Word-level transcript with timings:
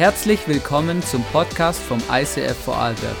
Herzlich 0.00 0.48
willkommen 0.48 1.02
zum 1.02 1.22
Podcast 1.24 1.78
vom 1.78 2.02
ICF 2.10 2.56
Vorarlberg. 2.56 3.18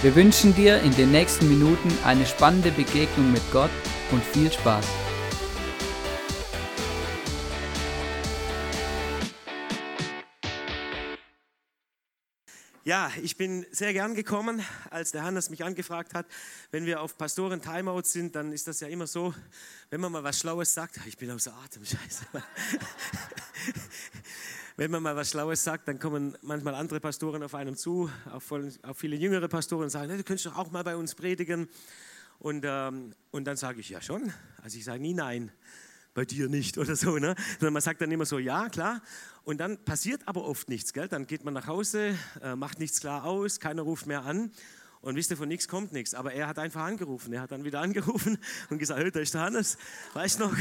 Wir 0.00 0.14
wünschen 0.14 0.54
dir 0.54 0.80
in 0.80 0.96
den 0.96 1.10
nächsten 1.10 1.46
Minuten 1.46 1.92
eine 2.02 2.24
spannende 2.24 2.70
Begegnung 2.70 3.30
mit 3.30 3.42
Gott 3.52 3.68
und 4.10 4.24
viel 4.24 4.50
Spaß. 4.50 4.86
Ja, 12.84 13.12
ich 13.22 13.36
bin 13.36 13.66
sehr 13.70 13.92
gern 13.92 14.14
gekommen, 14.14 14.64
als 14.88 15.12
der 15.12 15.22
Hannes 15.22 15.50
mich 15.50 15.64
angefragt 15.64 16.14
hat. 16.14 16.24
Wenn 16.70 16.86
wir 16.86 17.02
auf 17.02 17.18
Pastoren 17.18 17.60
Timeout 17.60 18.04
sind, 18.04 18.34
dann 18.36 18.52
ist 18.52 18.66
das 18.66 18.80
ja 18.80 18.88
immer 18.88 19.06
so, 19.06 19.34
wenn 19.90 20.00
man 20.00 20.10
mal 20.10 20.24
was 20.24 20.38
Schlaues 20.38 20.72
sagt, 20.72 20.98
ich 21.06 21.18
bin 21.18 21.30
außer 21.30 21.52
Atem, 21.62 21.84
scheiße. 21.84 22.24
Wenn 24.76 24.90
man 24.90 25.02
mal 25.02 25.16
was 25.16 25.30
Schlaues 25.30 25.62
sagt, 25.64 25.88
dann 25.88 25.98
kommen 25.98 26.36
manchmal 26.42 26.74
andere 26.74 27.00
Pastoren 27.00 27.42
auf 27.42 27.54
einem 27.54 27.76
zu, 27.76 28.10
auch, 28.32 28.42
voll, 28.42 28.72
auch 28.82 28.96
viele 28.96 29.16
jüngere 29.16 29.48
Pastoren 29.48 29.84
und 29.84 29.90
sagen, 29.90 30.08
du 30.08 30.24
könntest 30.24 30.46
doch 30.46 30.56
auch 30.56 30.70
mal 30.70 30.84
bei 30.84 30.96
uns 30.96 31.14
predigen. 31.14 31.68
Und, 32.38 32.64
ähm, 32.66 33.14
und 33.30 33.44
dann 33.44 33.56
sage 33.56 33.80
ich, 33.80 33.90
ja 33.90 34.00
schon. 34.00 34.32
Also 34.62 34.78
ich 34.78 34.84
sage 34.84 35.00
nie 35.00 35.14
nein, 35.14 35.52
bei 36.14 36.24
dir 36.24 36.48
nicht 36.48 36.78
oder 36.78 36.96
so. 36.96 37.18
Ne? 37.18 37.34
Sondern 37.58 37.74
man 37.74 37.82
sagt 37.82 38.00
dann 38.00 38.10
immer 38.10 38.26
so, 38.26 38.38
ja, 38.38 38.68
klar. 38.68 39.02
Und 39.44 39.58
dann 39.58 39.84
passiert 39.84 40.26
aber 40.26 40.44
oft 40.44 40.68
nichts. 40.68 40.92
Gell? 40.92 41.08
Dann 41.08 41.26
geht 41.26 41.44
man 41.44 41.54
nach 41.54 41.66
Hause, 41.66 42.16
äh, 42.42 42.56
macht 42.56 42.78
nichts 42.78 43.00
klar 43.00 43.24
aus, 43.24 43.60
keiner 43.60 43.82
ruft 43.82 44.06
mehr 44.06 44.24
an. 44.24 44.50
Und 45.02 45.16
wisst 45.16 45.30
ihr, 45.30 45.36
von 45.36 45.48
nichts 45.48 45.66
kommt 45.66 45.92
nichts. 45.92 46.14
Aber 46.14 46.32
er 46.32 46.46
hat 46.46 46.58
einfach 46.58 46.82
angerufen. 46.82 47.32
Er 47.32 47.42
hat 47.42 47.52
dann 47.52 47.64
wieder 47.64 47.80
angerufen 47.82 48.38
und 48.70 48.78
gesagt, 48.78 49.00
hey, 49.00 49.10
da 49.10 49.20
ist 49.20 49.34
der 49.34 49.42
Hannes, 49.42 49.76
weißt 50.14 50.40
du 50.40 50.44
noch? 50.44 50.56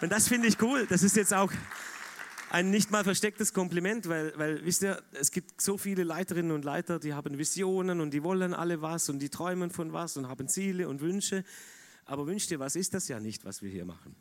Und 0.00 0.10
das 0.10 0.28
finde 0.28 0.48
ich 0.48 0.60
cool. 0.62 0.86
Das 0.88 1.02
ist 1.02 1.16
jetzt 1.16 1.34
auch 1.34 1.52
ein 2.52 2.68
nicht 2.68 2.90
mal 2.90 3.02
verstecktes 3.02 3.54
Kompliment, 3.54 4.10
weil, 4.10 4.34
weil, 4.36 4.62
wisst 4.62 4.82
ihr, 4.82 5.02
es 5.12 5.30
gibt 5.30 5.58
so 5.58 5.78
viele 5.78 6.04
Leiterinnen 6.04 6.52
und 6.52 6.66
Leiter, 6.66 6.98
die 6.98 7.14
haben 7.14 7.38
Visionen 7.38 8.02
und 8.02 8.12
die 8.12 8.22
wollen 8.22 8.52
alle 8.52 8.82
was 8.82 9.08
und 9.08 9.20
die 9.20 9.30
träumen 9.30 9.70
von 9.70 9.94
was 9.94 10.18
und 10.18 10.28
haben 10.28 10.48
Ziele 10.48 10.86
und 10.86 11.00
Wünsche. 11.00 11.44
Aber 12.04 12.26
wünscht 12.26 12.50
ihr, 12.50 12.60
was 12.60 12.76
ist 12.76 12.92
das 12.92 13.08
ja 13.08 13.20
nicht, 13.20 13.46
was 13.46 13.62
wir 13.62 13.70
hier 13.70 13.86
machen? 13.86 14.14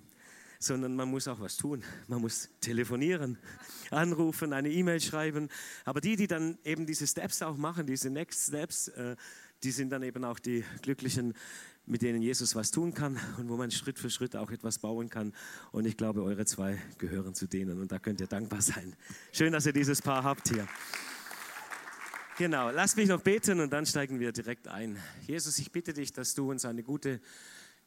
Sondern 0.60 0.96
man 0.96 1.10
muss 1.10 1.28
auch 1.28 1.42
was 1.42 1.58
tun. 1.58 1.84
Man 2.08 2.22
muss 2.22 2.48
telefonieren, 2.62 3.38
anrufen, 3.90 4.54
eine 4.54 4.70
E-Mail 4.70 5.02
schreiben. 5.02 5.50
Aber 5.84 6.00
die, 6.00 6.16
die 6.16 6.28
dann 6.28 6.58
eben 6.64 6.86
diese 6.86 7.08
Steps 7.08 7.42
auch 7.42 7.58
machen, 7.58 7.86
diese 7.86 8.10
Next 8.10 8.48
Steps, 8.48 8.88
äh, 8.90 9.18
die 9.64 9.72
sind 9.72 9.90
dann 9.90 10.04
eben 10.04 10.24
auch 10.24 10.40
die 10.40 10.64
glücklichen 10.82 11.34
mit 11.92 12.04
denen 12.04 12.22
Jesus 12.22 12.56
was 12.56 12.72
tun 12.72 12.94
kann 12.94 13.20
und 13.38 13.50
wo 13.50 13.58
man 13.58 13.70
Schritt 13.70 14.00
für 14.00 14.10
Schritt 14.10 14.38
auch 14.38 14.50
etwas 14.50 14.80
bauen 14.80 15.10
kann. 15.10 15.34
Und 15.74 15.86
ich 15.86 15.98
glaube, 15.98 16.24
eure 16.24 16.46
zwei 16.46 16.82
gehören 16.98 17.36
zu 17.36 17.48
denen 17.48 17.82
und 17.82 17.92
da 17.92 18.00
könnt 18.00 18.22
ihr 18.22 18.28
dankbar 18.28 18.62
sein. 18.62 18.96
Schön, 19.34 19.52
dass 19.52 19.66
ihr 19.66 19.74
dieses 19.74 20.02
Paar 20.02 20.24
habt 20.24 20.48
hier. 20.48 20.66
Genau, 22.38 22.72
lasst 22.72 22.96
mich 22.96 23.10
noch 23.10 23.20
beten 23.20 23.60
und 23.60 23.74
dann 23.74 23.86
steigen 23.86 24.22
wir 24.22 24.32
direkt 24.32 24.70
ein. 24.70 24.98
Jesus, 25.28 25.60
ich 25.60 25.74
bitte 25.74 25.92
dich, 25.92 26.14
dass 26.14 26.34
du 26.34 26.50
uns 26.50 26.64
eine 26.64 26.82
gute 26.82 27.20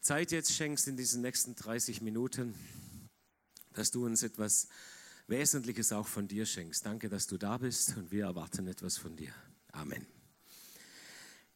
Zeit 0.00 0.32
jetzt 0.32 0.52
schenkst 0.52 0.86
in 0.86 0.98
diesen 0.98 1.22
nächsten 1.22 1.54
30 1.54 2.02
Minuten, 2.02 2.54
dass 3.72 3.90
du 3.90 4.04
uns 4.04 4.22
etwas 4.22 4.68
Wesentliches 5.28 5.92
auch 5.92 6.08
von 6.08 6.28
dir 6.28 6.44
schenkst. 6.44 6.84
Danke, 6.84 7.08
dass 7.08 7.26
du 7.26 7.38
da 7.38 7.56
bist 7.56 7.96
und 7.96 8.12
wir 8.12 8.24
erwarten 8.24 8.66
etwas 8.66 8.98
von 8.98 9.16
dir. 9.16 9.32
Amen. 9.72 10.13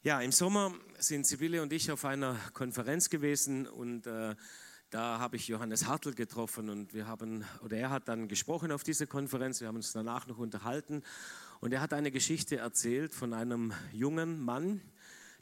Ja, 0.01 0.21
im 0.21 0.31
Sommer 0.31 0.73
sind 0.97 1.27
Sibylle 1.27 1.61
und 1.61 1.73
ich 1.73 1.91
auf 1.91 2.05
einer 2.05 2.37
Konferenz 2.53 3.09
gewesen 3.09 3.67
und 3.67 4.07
äh, 4.07 4.33
da 4.91 5.19
habe 5.19 5.35
ich 5.35 5.49
Johannes 5.49 5.87
Hartl 5.87 6.13
getroffen 6.13 6.69
und 6.69 6.93
wir 6.93 7.05
haben, 7.05 7.43
oder 7.65 7.75
er 7.75 7.89
hat 7.89 8.07
dann 8.07 8.29
gesprochen 8.29 8.71
auf 8.71 8.83
dieser 8.83 9.07
Konferenz, 9.07 9.59
wir 9.59 9.67
haben 9.67 9.75
uns 9.75 9.91
danach 9.91 10.25
noch 10.25 10.37
unterhalten 10.37 11.03
und 11.59 11.73
er 11.73 11.81
hat 11.81 11.91
eine 11.91 12.11
Geschichte 12.11 12.55
erzählt 12.55 13.13
von 13.13 13.33
einem 13.33 13.73
jungen 13.91 14.39
Mann, 14.39 14.79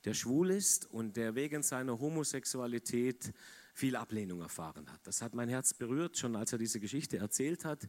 der 0.06 0.16
schwul 0.16 0.50
ist 0.50 0.90
und 0.92 1.18
der 1.18 1.36
wegen 1.36 1.62
seiner 1.62 2.00
Homosexualität 2.00 3.32
viel 3.78 3.96
Ablehnung 3.96 4.42
erfahren 4.42 4.92
hat. 4.92 5.06
Das 5.06 5.22
hat 5.22 5.36
mein 5.36 5.50
Herz 5.50 5.72
berührt, 5.72 6.18
schon 6.18 6.36
als 6.36 6.52
er 6.52 6.58
diese 6.58 6.80
Geschichte 6.80 7.18
erzählt 7.18 7.64
hat. 7.64 7.88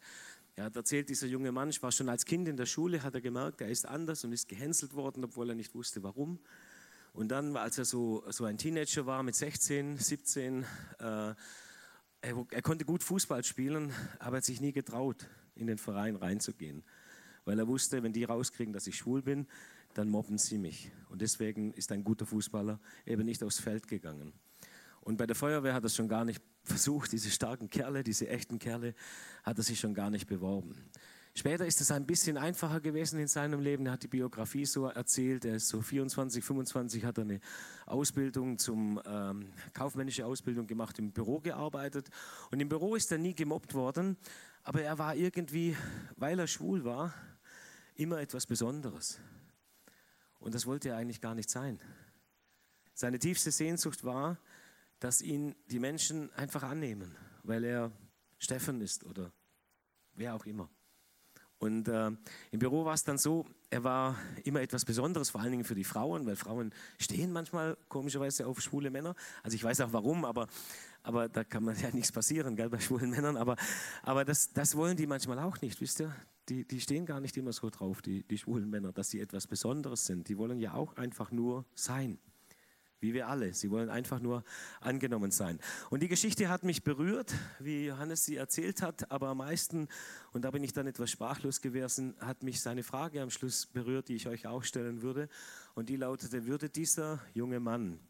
Er 0.55 0.65
hat 0.65 0.77
erzählt, 0.77 1.09
dieser 1.09 1.27
junge 1.27 1.51
Mann 1.51 1.73
war 1.81 1.91
schon 1.93 2.11
als 2.11 2.27
Kind 2.27 2.47
in 2.47 2.59
der 2.59 2.67
Schule, 2.67 3.03
hat 3.03 3.15
er 3.15 3.23
gemerkt, 3.23 3.63
er 3.63 3.69
ist 3.69 3.87
anders 3.87 4.23
und 4.23 4.33
ist 4.33 4.49
gehänselt 4.49 4.95
worden, 4.95 5.25
obwohl 5.25 5.49
er 5.49 5.55
nicht 5.55 5.75
wusste, 5.75 6.03
warum. 6.03 6.41
Und 7.15 7.29
dann, 7.29 7.57
als 7.57 7.79
er 7.79 7.87
so, 7.87 8.23
so 8.29 8.45
ein 8.45 8.59
Teenager 8.59 9.07
war 9.07 9.23
mit 9.23 9.35
16, 9.35 9.97
17, 9.97 10.63
äh, 10.63 11.05
er, 11.05 11.37
er, 12.21 12.63
konnte 12.63 12.85
gut 12.85 13.03
Fußball 13.03 13.43
spielen, 13.43 13.91
aber 14.19 14.37
er 14.37 14.39
hat 14.39 14.45
sich 14.45 14.61
nie 14.61 14.73
getraut, 14.73 15.27
in 15.55 15.69
den 15.69 15.79
Verein 15.79 16.17
reinzugehen, 16.17 16.85
weil 17.47 17.59
er 17.59 17.67
wusste, 17.67 18.03
wenn 18.03 18.13
die 18.13 18.25
rauskriegen, 18.25 18.75
dass 18.75 18.87
ich 18.87 18.97
schwul 18.97 19.23
bin, 19.23 19.47
dann 19.95 20.11
mobben 20.11 20.37
sie 20.37 20.59
mich. 20.59 20.93
Und 21.09 21.23
deswegen 21.23 21.73
ist 21.73 21.93
ein 21.93 22.05
guter 22.05 22.27
Fußballer 22.27 22.79
eben 23.07 23.25
nicht 23.25 23.43
aufs 23.43 23.59
Feld 23.59 23.89
gegangen. 23.89 24.35
Und 25.09 25.17
bei 25.17 25.27
der 25.27 25.35
Feuerwehr 25.35 25.73
hat 25.73 25.85
er 25.85 25.89
schon 25.89 26.07
gar 26.07 26.27
nicht 26.27 26.43
versucht, 26.65 27.13
diese 27.13 27.31
starken 27.31 27.71
Kerle, 27.71 28.05
diese 28.05 28.29
echten 28.29 28.59
Kerle, 28.59 28.95
hat 29.43 29.57
er 29.57 29.65
sich 29.65 29.81
schon 29.81 29.95
gar 29.95 30.11
nicht 30.11 30.27
beworben. 30.27 30.77
Später 31.35 31.65
ist 31.65 31.81
es 31.81 31.91
ein 31.91 32.05
bisschen 32.05 32.37
einfacher 32.37 32.79
gewesen 32.83 33.19
in 33.19 33.27
seinem 33.27 33.61
Leben. 33.61 33.87
Er 33.87 33.93
hat 33.93 34.03
die 34.03 34.09
Biografie 34.09 34.67
so 34.67 34.85
erzählt. 34.85 35.47
Er 35.47 35.55
ist 35.55 35.69
so 35.69 35.81
24, 35.81 36.45
25, 36.45 37.07
hat 37.07 37.17
er 37.17 37.25
eine 37.25 37.41
Ausbildung 37.87 38.59
zum 38.59 39.01
ähm, 39.07 39.51
kaufmännische 39.73 40.27
Ausbildung 40.27 40.67
gemacht, 40.67 40.99
im 40.99 41.11
Büro 41.11 41.41
gearbeitet. 41.41 42.11
Und 42.51 42.61
im 42.61 42.69
Büro 42.69 42.95
ist 42.95 43.11
er 43.11 43.17
nie 43.17 43.35
gemobbt 43.35 43.73
worden, 43.73 44.19
aber 44.63 44.83
er 44.83 44.99
war 44.99 45.17
irgendwie, 45.17 45.75
weil 46.17 46.39
er 46.39 46.47
schwul 46.47 46.85
war, 46.85 47.15
immer 47.95 48.21
etwas 48.21 48.45
Besonderes. 48.45 49.19
Und 50.39 50.55
das 50.55 50.67
wollte 50.67 50.91
er 50.91 50.97
eigentlich 50.99 51.23
gar 51.23 51.35
nicht 51.35 51.49
sein. 51.49 51.81
Seine 52.93 53.19
tiefste 53.19 53.53
Sehnsucht 53.53 54.05
war, 54.05 54.37
dass 55.01 55.23
ihn 55.23 55.55
die 55.71 55.79
Menschen 55.79 56.33
einfach 56.33 56.63
annehmen, 56.63 57.15
weil 57.43 57.65
er 57.65 57.93
Steffen 58.39 58.81
ist 58.81 59.05
oder 59.05 59.33
wer 60.15 60.35
auch 60.35 60.47
immer. 60.47 60.69
Und 61.59 61.89
äh, 61.89 62.11
im 62.53 62.59
Büro 62.61 62.85
war 62.85 62.95
es 62.95 63.03
dann 63.03 63.19
so, 63.19 63.45
er 63.69 63.83
war 63.83 64.17
immer 64.45 64.61
etwas 64.61 64.85
Besonderes, 64.85 65.31
vor 65.31 65.41
allen 65.41 65.51
Dingen 65.51 65.65
für 65.65 65.75
die 65.75 65.85
Frauen, 65.85 66.25
weil 66.25 66.37
Frauen 66.37 66.73
stehen 66.99 67.33
manchmal 67.33 67.77
komischerweise 67.89 68.47
auf 68.47 68.61
schwule 68.61 68.91
Männer. 68.91 69.15
Also 69.43 69.57
ich 69.57 69.65
weiß 69.65 69.81
auch 69.81 69.93
warum, 69.93 70.25
aber, 70.25 70.47
aber 71.03 71.29
da 71.29 71.43
kann 71.43 71.65
man 71.65 71.77
ja 71.81 71.91
nichts 71.91 72.13
passieren, 72.13 72.55
gell, 72.55 72.71
bei 72.71 72.79
schwulen 72.79 73.11
Männern. 73.11 73.37
Aber, 73.37 73.57
aber 74.03 74.25
das, 74.25 74.53
das 74.53 74.77
wollen 74.77 74.97
die 74.97 75.09
manchmal 75.09 75.41
auch 75.41 75.61
nicht, 75.61 75.81
wisst 75.81 76.01
ihr? 76.01 76.15
Die, 76.49 76.65
die 76.65 76.81
stehen 76.81 77.05
gar 77.05 77.21
nicht 77.21 77.37
immer 77.37 77.53
so 77.53 77.69
drauf, 77.69 78.01
die, 78.01 78.23
die 78.23 78.39
schwulen 78.39 78.71
Männer, 78.71 78.93
dass 78.93 79.11
sie 79.11 79.21
etwas 79.21 79.47
Besonderes 79.47 80.07
sind. 80.07 80.29
Die 80.29 80.39
wollen 80.39 80.61
ja 80.61 80.75
auch 80.75 80.97
einfach 80.97 81.31
nur 81.31 81.67
sein 81.75 82.19
wie 83.01 83.15
wir 83.15 83.29
alle. 83.29 83.55
Sie 83.55 83.71
wollen 83.71 83.91
einfach 83.91 84.21
nur 84.21 84.45
angenommen 84.81 85.31
sein. 85.31 85.59
Und 85.91 86.03
die 86.03 86.09
Geschichte 86.09 86.49
hat 86.49 86.65
mich 86.65 86.83
berührt, 86.83 87.35
wie 87.59 87.87
Johannes 87.87 88.25
sie 88.25 88.37
erzählt 88.37 88.83
hat, 88.83 89.11
aber 89.11 89.29
am 89.29 89.39
meisten, 89.39 89.89
und 90.33 90.43
da 90.43 90.51
bin 90.51 90.65
ich 90.65 90.73
dann 90.73 90.87
etwas 90.87 91.11
sprachlos 91.11 91.61
gewesen, 91.61 92.15
hat 92.21 92.43
mich 92.43 92.61
seine 92.61 92.83
Frage 92.83 93.23
am 93.23 93.31
Schluss 93.31 93.67
berührt, 93.67 94.09
die 94.09 94.15
ich 94.15 94.27
euch 94.27 94.47
auch 94.47 94.65
stellen 94.65 95.03
würde. 95.03 95.29
Und 95.75 95.89
die 95.89 95.97
lautete, 95.97 96.47
würde 96.47 96.69
dieser 96.69 97.21
junge 97.35 97.61
Mann 97.61 98.01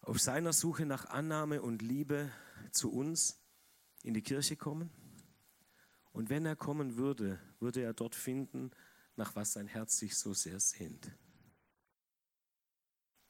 auf 0.00 0.20
seiner 0.20 0.52
Suche 0.52 0.86
nach 0.86 1.06
Annahme 1.06 1.62
und 1.62 1.82
Liebe 1.82 2.30
zu 2.70 2.92
uns 2.92 3.40
in 4.02 4.14
die 4.14 4.22
Kirche 4.22 4.56
kommen? 4.56 4.90
Und 6.12 6.30
wenn 6.30 6.46
er 6.46 6.54
kommen 6.54 6.96
würde, 6.96 7.40
würde 7.58 7.82
er 7.82 7.92
dort 7.92 8.14
finden, 8.14 8.70
nach 9.16 9.34
was 9.34 9.52
sein 9.52 9.66
Herz 9.66 9.98
sich 9.98 10.16
so 10.16 10.32
sehr 10.32 10.60
sehnt. 10.60 11.10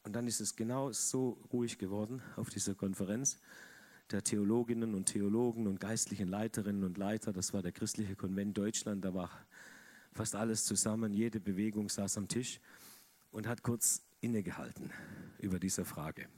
Und 0.05 0.15
dann 0.15 0.27
ist 0.27 0.41
es 0.41 0.55
genau 0.55 0.93
so 0.93 1.39
ruhig 1.53 1.79
geworden 1.79 2.23
auf 2.37 2.51
dieser 2.51 2.75
Konferenz 2.75 3.39
der 4.11 4.23
Theologinnen 4.23 4.95
und 4.95 5.07
Theologen 5.07 5.67
und 5.67 5.81
geistlichen 5.81 6.29
Leiterinnen 6.29 6.85
und 6.85 6.99
Leiter. 6.99 7.33
Das 7.33 7.53
war 7.55 7.63
der 7.63 7.73
christliche 7.73 8.15
Konvent 8.15 8.57
Deutschland. 8.57 9.05
Da 9.05 9.15
war 9.15 9.31
fast 10.13 10.37
alles 10.37 10.65
zusammen. 10.67 11.13
Jede 11.15 11.41
Bewegung 11.41 11.89
saß 11.89 12.19
am 12.19 12.29
Tisch 12.29 12.61
und 13.33 13.49
hat 13.49 13.63
kurz 13.63 14.03
innegehalten 14.21 14.91
über 15.39 15.59
diese 15.59 15.85
Frage. 15.85 16.29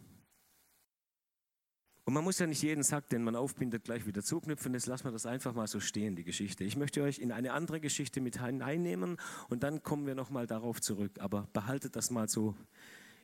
Und 2.04 2.14
man 2.14 2.22
muss 2.22 2.38
ja 2.38 2.46
nicht 2.46 2.62
jeden 2.62 2.84
Sack, 2.84 3.08
den 3.08 3.24
man 3.24 3.34
aufbindet, 3.34 3.82
gleich 3.82 4.06
wieder 4.06 4.22
zuknüpfen. 4.22 4.72
Jetzt 4.74 4.86
lassen 4.86 5.06
wir 5.06 5.10
das 5.10 5.26
einfach 5.26 5.54
mal 5.54 5.66
so 5.66 5.80
stehen, 5.80 6.14
die 6.14 6.22
Geschichte. 6.22 6.62
Ich 6.62 6.76
möchte 6.76 7.02
euch 7.02 7.18
in 7.18 7.32
eine 7.32 7.52
andere 7.52 7.80
Geschichte 7.80 8.20
mit 8.20 8.40
hineinnehmen 8.40 9.16
und 9.48 9.64
dann 9.64 9.82
kommen 9.82 10.06
wir 10.06 10.14
nochmal 10.14 10.46
darauf 10.46 10.80
zurück. 10.80 11.18
Aber 11.18 11.48
behaltet 11.52 11.96
das 11.96 12.12
mal 12.12 12.28
so 12.28 12.54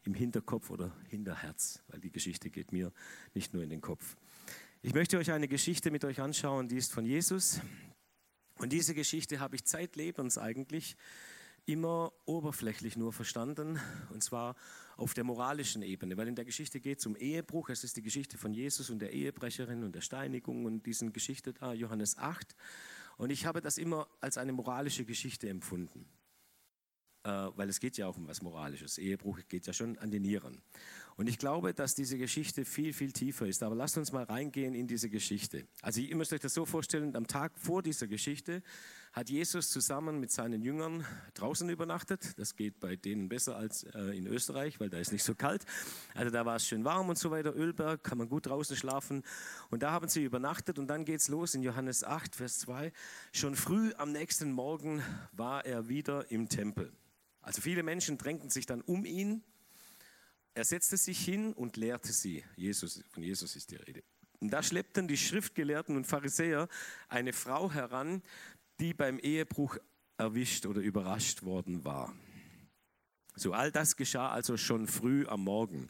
im 0.04 0.14
Hinterkopf 0.14 0.70
oder 0.70 0.96
Hinterherz, 1.08 1.82
weil 1.88 2.00
die 2.00 2.10
Geschichte 2.10 2.50
geht 2.50 2.72
mir 2.72 2.92
nicht 3.34 3.54
nur 3.54 3.62
in 3.62 3.70
den 3.70 3.80
Kopf. 3.80 4.16
Ich 4.82 4.94
möchte 4.94 5.18
euch 5.18 5.30
eine 5.30 5.48
Geschichte 5.48 5.90
mit 5.90 6.04
euch 6.04 6.20
anschauen, 6.20 6.68
die 6.68 6.76
ist 6.76 6.92
von 6.92 7.04
Jesus. 7.04 7.60
Und 8.58 8.72
diese 8.72 8.94
Geschichte 8.94 9.40
habe 9.40 9.56
ich 9.56 9.64
zeitlebens 9.64 10.38
eigentlich 10.38 10.96
immer 11.66 12.12
oberflächlich 12.24 12.96
nur 12.96 13.12
verstanden, 13.12 13.78
und 14.10 14.24
zwar 14.24 14.56
auf 14.96 15.14
der 15.14 15.24
moralischen 15.24 15.82
Ebene, 15.82 16.16
weil 16.16 16.28
in 16.28 16.34
der 16.34 16.44
Geschichte 16.44 16.80
geht 16.80 16.98
es 16.98 17.06
um 17.06 17.16
Ehebruch. 17.16 17.68
Es 17.68 17.84
ist 17.84 17.96
die 17.96 18.02
Geschichte 18.02 18.36
von 18.36 18.52
Jesus 18.52 18.90
und 18.90 18.98
der 18.98 19.12
Ehebrecherin 19.12 19.84
und 19.84 19.94
der 19.94 20.00
Steinigung 20.00 20.64
und 20.64 20.84
diesen 20.84 21.12
Geschichte 21.12 21.52
da, 21.52 21.72
Johannes 21.72 22.18
8. 22.18 22.56
Und 23.16 23.30
ich 23.30 23.46
habe 23.46 23.60
das 23.60 23.78
immer 23.78 24.08
als 24.20 24.38
eine 24.38 24.52
moralische 24.52 25.04
Geschichte 25.04 25.48
empfunden, 25.48 26.06
weil 27.28 27.68
es 27.68 27.80
geht 27.80 27.96
ja 27.96 28.06
auch 28.06 28.16
um 28.16 28.26
was 28.26 28.42
Moralisches. 28.42 28.98
Ehebruch 28.98 29.40
geht 29.48 29.66
ja 29.66 29.72
schon 29.72 29.98
an 29.98 30.10
die 30.10 30.20
Nieren. 30.20 30.62
Und 31.16 31.28
ich 31.28 31.38
glaube, 31.38 31.74
dass 31.74 31.94
diese 31.94 32.18
Geschichte 32.18 32.64
viel, 32.64 32.92
viel 32.92 33.12
tiefer 33.12 33.46
ist. 33.46 33.62
Aber 33.62 33.74
lasst 33.74 33.98
uns 33.98 34.12
mal 34.12 34.24
reingehen 34.24 34.74
in 34.74 34.86
diese 34.86 35.10
Geschichte. 35.10 35.66
Also 35.82 36.00
ihr 36.00 36.16
müsst 36.16 36.32
euch 36.32 36.40
das 36.40 36.54
so 36.54 36.64
vorstellen, 36.64 37.14
am 37.16 37.26
Tag 37.26 37.52
vor 37.58 37.82
dieser 37.82 38.06
Geschichte 38.06 38.62
hat 39.12 39.28
Jesus 39.28 39.68
zusammen 39.68 40.20
mit 40.20 40.30
seinen 40.30 40.62
Jüngern 40.62 41.04
draußen 41.34 41.68
übernachtet. 41.68 42.38
Das 42.38 42.56
geht 42.56 42.80
bei 42.80 42.96
denen 42.96 43.28
besser 43.28 43.56
als 43.56 43.84
äh, 43.84 44.16
in 44.16 44.26
Österreich, 44.26 44.80
weil 44.80 44.88
da 44.88 44.98
ist 44.98 45.12
nicht 45.12 45.22
so 45.22 45.34
kalt. 45.34 45.66
Also 46.14 46.30
da 46.30 46.46
war 46.46 46.56
es 46.56 46.66
schön 46.66 46.84
warm 46.84 47.10
und 47.10 47.18
so 47.18 47.30
weiter. 47.30 47.54
Ölberg 47.54 48.02
kann 48.02 48.16
man 48.16 48.30
gut 48.30 48.46
draußen 48.46 48.74
schlafen. 48.74 49.22
Und 49.70 49.82
da 49.82 49.92
haben 49.92 50.08
sie 50.08 50.24
übernachtet 50.24 50.78
und 50.78 50.86
dann 50.86 51.04
geht 51.04 51.20
es 51.20 51.28
los 51.28 51.54
in 51.54 51.62
Johannes 51.62 52.04
8, 52.04 52.34
Vers 52.34 52.60
2. 52.60 52.90
Schon 53.32 53.54
früh 53.54 53.92
am 53.98 54.12
nächsten 54.12 54.50
Morgen 54.50 55.02
war 55.32 55.66
er 55.66 55.88
wieder 55.88 56.30
im 56.30 56.48
Tempel. 56.48 56.90
Also 57.42 57.60
viele 57.60 57.82
Menschen 57.82 58.18
drängten 58.18 58.50
sich 58.50 58.66
dann 58.66 58.80
um 58.80 59.04
ihn 59.04 59.42
er 60.54 60.64
setzte 60.64 60.96
sich 60.96 61.24
hin 61.24 61.52
und 61.54 61.76
lehrte 61.76 62.12
sie. 62.12 62.44
Jesus, 62.56 63.02
von 63.10 63.22
Jesus 63.22 63.56
ist 63.56 63.70
die 63.70 63.76
Rede. 63.76 64.02
Und 64.40 64.50
da 64.50 64.62
schleppten 64.62 65.08
die 65.08 65.16
Schriftgelehrten 65.16 65.96
und 65.96 66.06
Pharisäer 66.06 66.68
eine 67.08 67.32
Frau 67.32 67.70
heran, 67.70 68.22
die 68.78 68.92
beim 68.92 69.18
Ehebruch 69.18 69.78
erwischt 70.18 70.66
oder 70.66 70.80
überrascht 70.80 71.42
worden 71.42 71.84
war. 71.84 72.14
So 73.34 73.54
all 73.54 73.72
das 73.72 73.96
geschah 73.96 74.30
also 74.30 74.58
schon 74.58 74.88
früh 74.88 75.26
am 75.26 75.44
Morgen. 75.44 75.88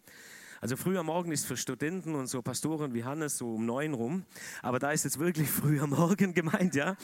Also 0.62 0.76
früh 0.76 0.97
am 0.97 1.06
Morgen 1.06 1.31
ist 1.31 1.44
für 1.44 1.59
Studenten 1.59 2.14
und 2.14 2.29
so 2.29 2.41
Pastoren 2.41 2.94
wie 2.94 3.05
Hannes 3.05 3.37
so 3.37 3.56
um 3.56 3.67
neun 3.67 3.93
rum, 3.93 4.25
aber 4.62 4.79
da 4.79 4.93
ist 4.93 5.05
jetzt 5.05 5.19
wirklich 5.19 5.50
früh 5.50 5.79
am 5.81 5.91
Morgen 5.91 6.32
gemeint, 6.32 6.75
ja. 6.75 6.97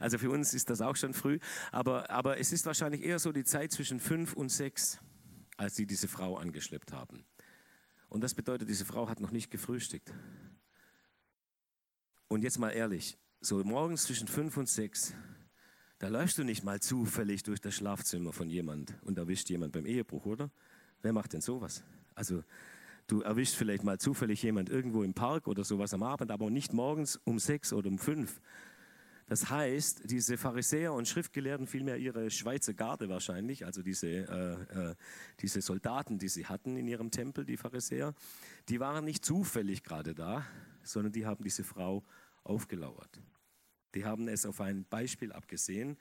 Also 0.00 0.18
für 0.18 0.30
uns 0.30 0.54
ist 0.54 0.70
das 0.70 0.80
auch 0.80 0.96
schon 0.96 1.14
früh, 1.14 1.38
aber, 1.70 2.10
aber 2.10 2.40
es 2.40 2.50
ist 2.50 2.66
wahrscheinlich 2.66 3.04
eher 3.04 3.20
so 3.20 3.30
die 3.30 3.44
Zeit 3.44 3.70
zwischen 3.70 4.00
fünf 4.00 4.32
und 4.32 4.48
sechs 4.48 4.98
als 5.56 5.76
sie 5.76 5.86
diese 5.86 6.08
Frau 6.08 6.36
angeschleppt 6.36 6.92
haben. 6.92 7.24
Und 8.08 8.22
das 8.22 8.34
bedeutet, 8.34 8.68
diese 8.68 8.84
Frau 8.84 9.08
hat 9.08 9.20
noch 9.20 9.30
nicht 9.30 9.50
gefrühstückt. 9.50 10.12
Und 12.28 12.42
jetzt 12.42 12.58
mal 12.58 12.70
ehrlich, 12.70 13.18
so 13.40 13.62
morgens 13.62 14.04
zwischen 14.04 14.28
fünf 14.28 14.56
und 14.56 14.68
sechs, 14.68 15.14
da 15.98 16.08
läufst 16.08 16.38
du 16.38 16.44
nicht 16.44 16.64
mal 16.64 16.80
zufällig 16.80 17.42
durch 17.42 17.60
das 17.60 17.74
Schlafzimmer 17.74 18.32
von 18.32 18.50
jemand 18.50 18.94
und 19.02 19.18
erwischt 19.18 19.48
jemand 19.50 19.72
beim 19.72 19.86
Ehebruch, 19.86 20.26
oder? 20.26 20.50
Wer 21.02 21.12
macht 21.12 21.32
denn 21.32 21.40
sowas? 21.40 21.84
Also 22.14 22.42
du 23.06 23.20
erwischst 23.20 23.56
vielleicht 23.56 23.84
mal 23.84 23.98
zufällig 23.98 24.42
jemand 24.42 24.70
irgendwo 24.70 25.02
im 25.02 25.14
Park 25.14 25.46
oder 25.46 25.64
sowas 25.64 25.94
am 25.94 26.02
Abend, 26.02 26.30
aber 26.30 26.50
nicht 26.50 26.72
morgens 26.72 27.16
um 27.24 27.38
sechs 27.38 27.72
oder 27.72 27.88
um 27.88 27.98
fünf. 27.98 28.40
Das 29.26 29.48
heißt, 29.48 30.10
diese 30.10 30.36
Pharisäer 30.36 30.92
und 30.92 31.08
Schriftgelehrten, 31.08 31.66
vielmehr 31.66 31.96
ihre 31.96 32.30
Schweizer 32.30 32.74
Garde 32.74 33.08
wahrscheinlich, 33.08 33.64
also 33.64 33.82
diese, 33.82 34.08
äh, 34.08 34.90
äh, 34.90 34.94
diese 35.40 35.62
Soldaten, 35.62 36.18
die 36.18 36.28
sie 36.28 36.46
hatten 36.46 36.76
in 36.76 36.86
ihrem 36.86 37.10
Tempel, 37.10 37.46
die 37.46 37.56
Pharisäer, 37.56 38.14
die 38.68 38.80
waren 38.80 39.04
nicht 39.04 39.24
zufällig 39.24 39.82
gerade 39.82 40.14
da, 40.14 40.44
sondern 40.82 41.12
die 41.12 41.24
haben 41.24 41.42
diese 41.42 41.64
Frau 41.64 42.04
aufgelauert. 42.42 43.22
Die 43.94 44.04
haben 44.04 44.28
es 44.28 44.44
auf 44.44 44.60
ein 44.60 44.84
Beispiel 44.90 45.32
abgesehen 45.32 45.96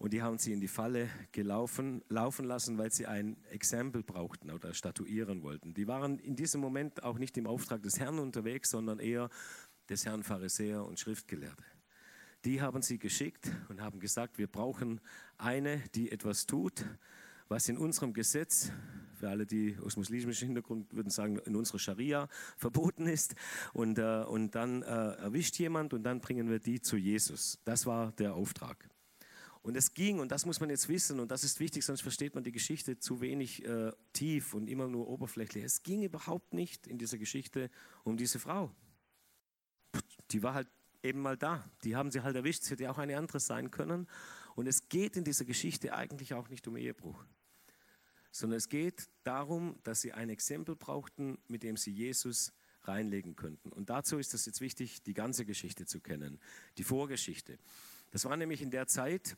und 0.00 0.12
die 0.12 0.22
haben 0.22 0.38
sie 0.38 0.52
in 0.52 0.60
die 0.60 0.66
Falle 0.66 1.08
gelaufen, 1.30 2.02
laufen 2.08 2.44
lassen, 2.44 2.76
weil 2.76 2.90
sie 2.90 3.06
ein 3.06 3.36
Exempel 3.50 4.02
brauchten 4.02 4.50
oder 4.50 4.74
statuieren 4.74 5.44
wollten. 5.44 5.74
Die 5.74 5.86
waren 5.86 6.18
in 6.18 6.34
diesem 6.34 6.60
Moment 6.60 7.04
auch 7.04 7.18
nicht 7.18 7.38
im 7.38 7.46
Auftrag 7.46 7.84
des 7.84 8.00
Herrn 8.00 8.18
unterwegs, 8.18 8.70
sondern 8.70 8.98
eher 8.98 9.28
des 9.88 10.04
Herrn 10.04 10.24
Pharisäer 10.24 10.84
und 10.84 10.98
Schriftgelehrte 10.98 11.62
die 12.44 12.60
haben 12.60 12.82
sie 12.82 12.98
geschickt 12.98 13.50
und 13.68 13.80
haben 13.80 14.00
gesagt, 14.00 14.38
wir 14.38 14.46
brauchen 14.46 15.00
eine, 15.36 15.82
die 15.94 16.10
etwas 16.10 16.46
tut, 16.46 16.86
was 17.48 17.68
in 17.68 17.76
unserem 17.76 18.12
Gesetz, 18.12 18.70
für 19.14 19.28
alle, 19.28 19.44
die 19.44 19.76
aus 19.84 19.96
muslimischem 19.96 20.46
Hintergrund 20.46 20.94
würden 20.94 21.10
sagen, 21.10 21.38
in 21.40 21.54
unserer 21.54 21.78
Scharia 21.78 22.28
verboten 22.56 23.06
ist. 23.06 23.34
Und, 23.74 23.98
äh, 23.98 24.24
und 24.26 24.54
dann 24.54 24.82
äh, 24.82 24.86
erwischt 24.86 25.58
jemand 25.58 25.92
und 25.92 26.04
dann 26.04 26.20
bringen 26.20 26.48
wir 26.48 26.58
die 26.58 26.80
zu 26.80 26.96
Jesus. 26.96 27.58
Das 27.64 27.84
war 27.84 28.12
der 28.12 28.34
Auftrag. 28.34 28.89
Und 29.62 29.76
es 29.76 29.92
ging, 29.92 30.20
und 30.20 30.32
das 30.32 30.46
muss 30.46 30.58
man 30.60 30.70
jetzt 30.70 30.88
wissen, 30.88 31.20
und 31.20 31.30
das 31.30 31.44
ist 31.44 31.60
wichtig, 31.60 31.84
sonst 31.84 32.00
versteht 32.00 32.34
man 32.34 32.44
die 32.44 32.52
Geschichte 32.52 32.98
zu 32.98 33.20
wenig 33.20 33.64
äh, 33.64 33.92
tief 34.14 34.54
und 34.54 34.68
immer 34.68 34.88
nur 34.88 35.08
oberflächlich. 35.08 35.64
Es 35.64 35.82
ging 35.82 36.02
überhaupt 36.02 36.54
nicht 36.54 36.86
in 36.86 36.96
dieser 36.96 37.18
Geschichte 37.18 37.70
um 38.02 38.16
diese 38.16 38.38
Frau. 38.38 38.70
Die 40.30 40.42
war 40.42 40.54
halt 40.54 40.68
eben 41.02 41.20
mal 41.20 41.36
da. 41.36 41.68
Die 41.84 41.94
haben 41.94 42.10
sie 42.10 42.22
halt 42.22 42.36
erwischt. 42.36 42.62
Sie 42.62 42.70
hätte 42.70 42.90
auch 42.90 42.98
eine 42.98 43.18
andere 43.18 43.38
sein 43.40 43.70
können. 43.70 44.08
Und 44.54 44.66
es 44.66 44.88
geht 44.88 45.16
in 45.16 45.24
dieser 45.24 45.44
Geschichte 45.44 45.94
eigentlich 45.94 46.34
auch 46.34 46.48
nicht 46.48 46.66
um 46.66 46.76
Ehebruch, 46.76 47.24
sondern 48.30 48.58
es 48.58 48.68
geht 48.68 49.08
darum, 49.24 49.78
dass 49.84 50.00
sie 50.00 50.12
ein 50.12 50.28
Exempel 50.28 50.76
brauchten, 50.76 51.38
mit 51.48 51.62
dem 51.62 51.76
sie 51.76 51.92
Jesus 51.92 52.52
reinlegen 52.82 53.36
könnten. 53.36 53.70
Und 53.72 53.90
dazu 53.90 54.18
ist 54.18 54.34
es 54.34 54.46
jetzt 54.46 54.60
wichtig, 54.60 55.02
die 55.02 55.14
ganze 55.14 55.44
Geschichte 55.44 55.86
zu 55.86 56.00
kennen, 56.00 56.40
die 56.78 56.84
Vorgeschichte. 56.84 57.58
Das 58.10 58.24
war 58.24 58.36
nämlich 58.36 58.62
in 58.62 58.70
der 58.70 58.86
Zeit, 58.86 59.36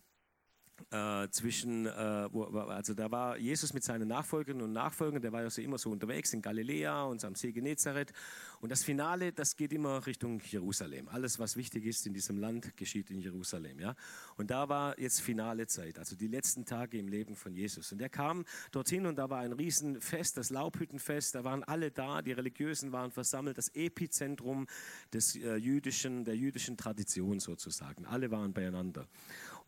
äh, 0.91 1.29
zwischen, 1.31 1.87
äh, 1.87 2.29
wo, 2.33 2.45
also 2.45 2.95
da 2.95 3.11
war 3.11 3.37
Jesus 3.39 3.73
mit 3.73 3.85
seinen 3.85 4.09
Nachfolgerinnen 4.09 4.65
und 4.65 4.73
Nachfolgern, 4.73 5.23
der 5.23 5.33
war 5.33 5.43
ja 5.43 5.51
so 5.51 5.63
immer 5.63 5.79
so 5.79 5.91
unterwegs 5.91 6.33
in 6.33 6.43
Galiläa 6.43 7.05
und 7.05 7.25
am 7.25 7.35
See 7.35 7.53
Genezareth. 7.53 8.13
Und 8.61 8.71
das 8.71 8.85
Finale, 8.85 9.33
das 9.33 9.57
geht 9.57 9.73
immer 9.73 10.07
Richtung 10.07 10.41
Jerusalem. 10.41 11.09
Alles, 11.09 11.39
was 11.39 11.57
wichtig 11.57 11.85
ist 11.85 12.07
in 12.07 12.15
diesem 12.15 12.39
Land, 12.39 12.77
geschieht 12.77 13.11
in 13.11 13.21
Jerusalem. 13.21 13.81
Ja? 13.81 13.95
Und 14.37 14.51
da 14.51 14.69
war 14.69 14.99
jetzt 14.99 15.21
finale 15.21 15.67
Zeit, 15.67 15.99
also 15.99 16.15
die 16.15 16.29
letzten 16.29 16.65
Tage 16.65 16.99
im 16.99 17.09
Leben 17.09 17.35
von 17.35 17.55
Jesus. 17.55 17.93
Und 17.93 18.01
er 18.01 18.09
kam 18.09 18.45
dorthin 18.71 19.07
und 19.07 19.17
da 19.17 19.31
war 19.31 19.41
ein 19.41 19.53
Riesenfest, 19.53 20.37
das 20.37 20.51
Laubhüttenfest. 20.51 21.35
Da 21.35 21.45
waren 21.45 21.65
alle 21.65 21.91
da, 21.91 22.23
die 22.23 22.33
Religiösen 22.33 22.93
waren 22.93 23.11
versammelt, 23.11 23.59
das 23.59 23.69
Epizentrum 23.75 24.67
des 25.13 25.37
äh, 25.37 25.57
jüdischen, 25.57 26.25
der 26.25 26.37
jüdischen 26.37 26.77
Tradition 26.77 27.41
sozusagen. 27.41 28.07
Alle 28.07 28.31
waren 28.31 28.53
beieinander. 28.53 29.09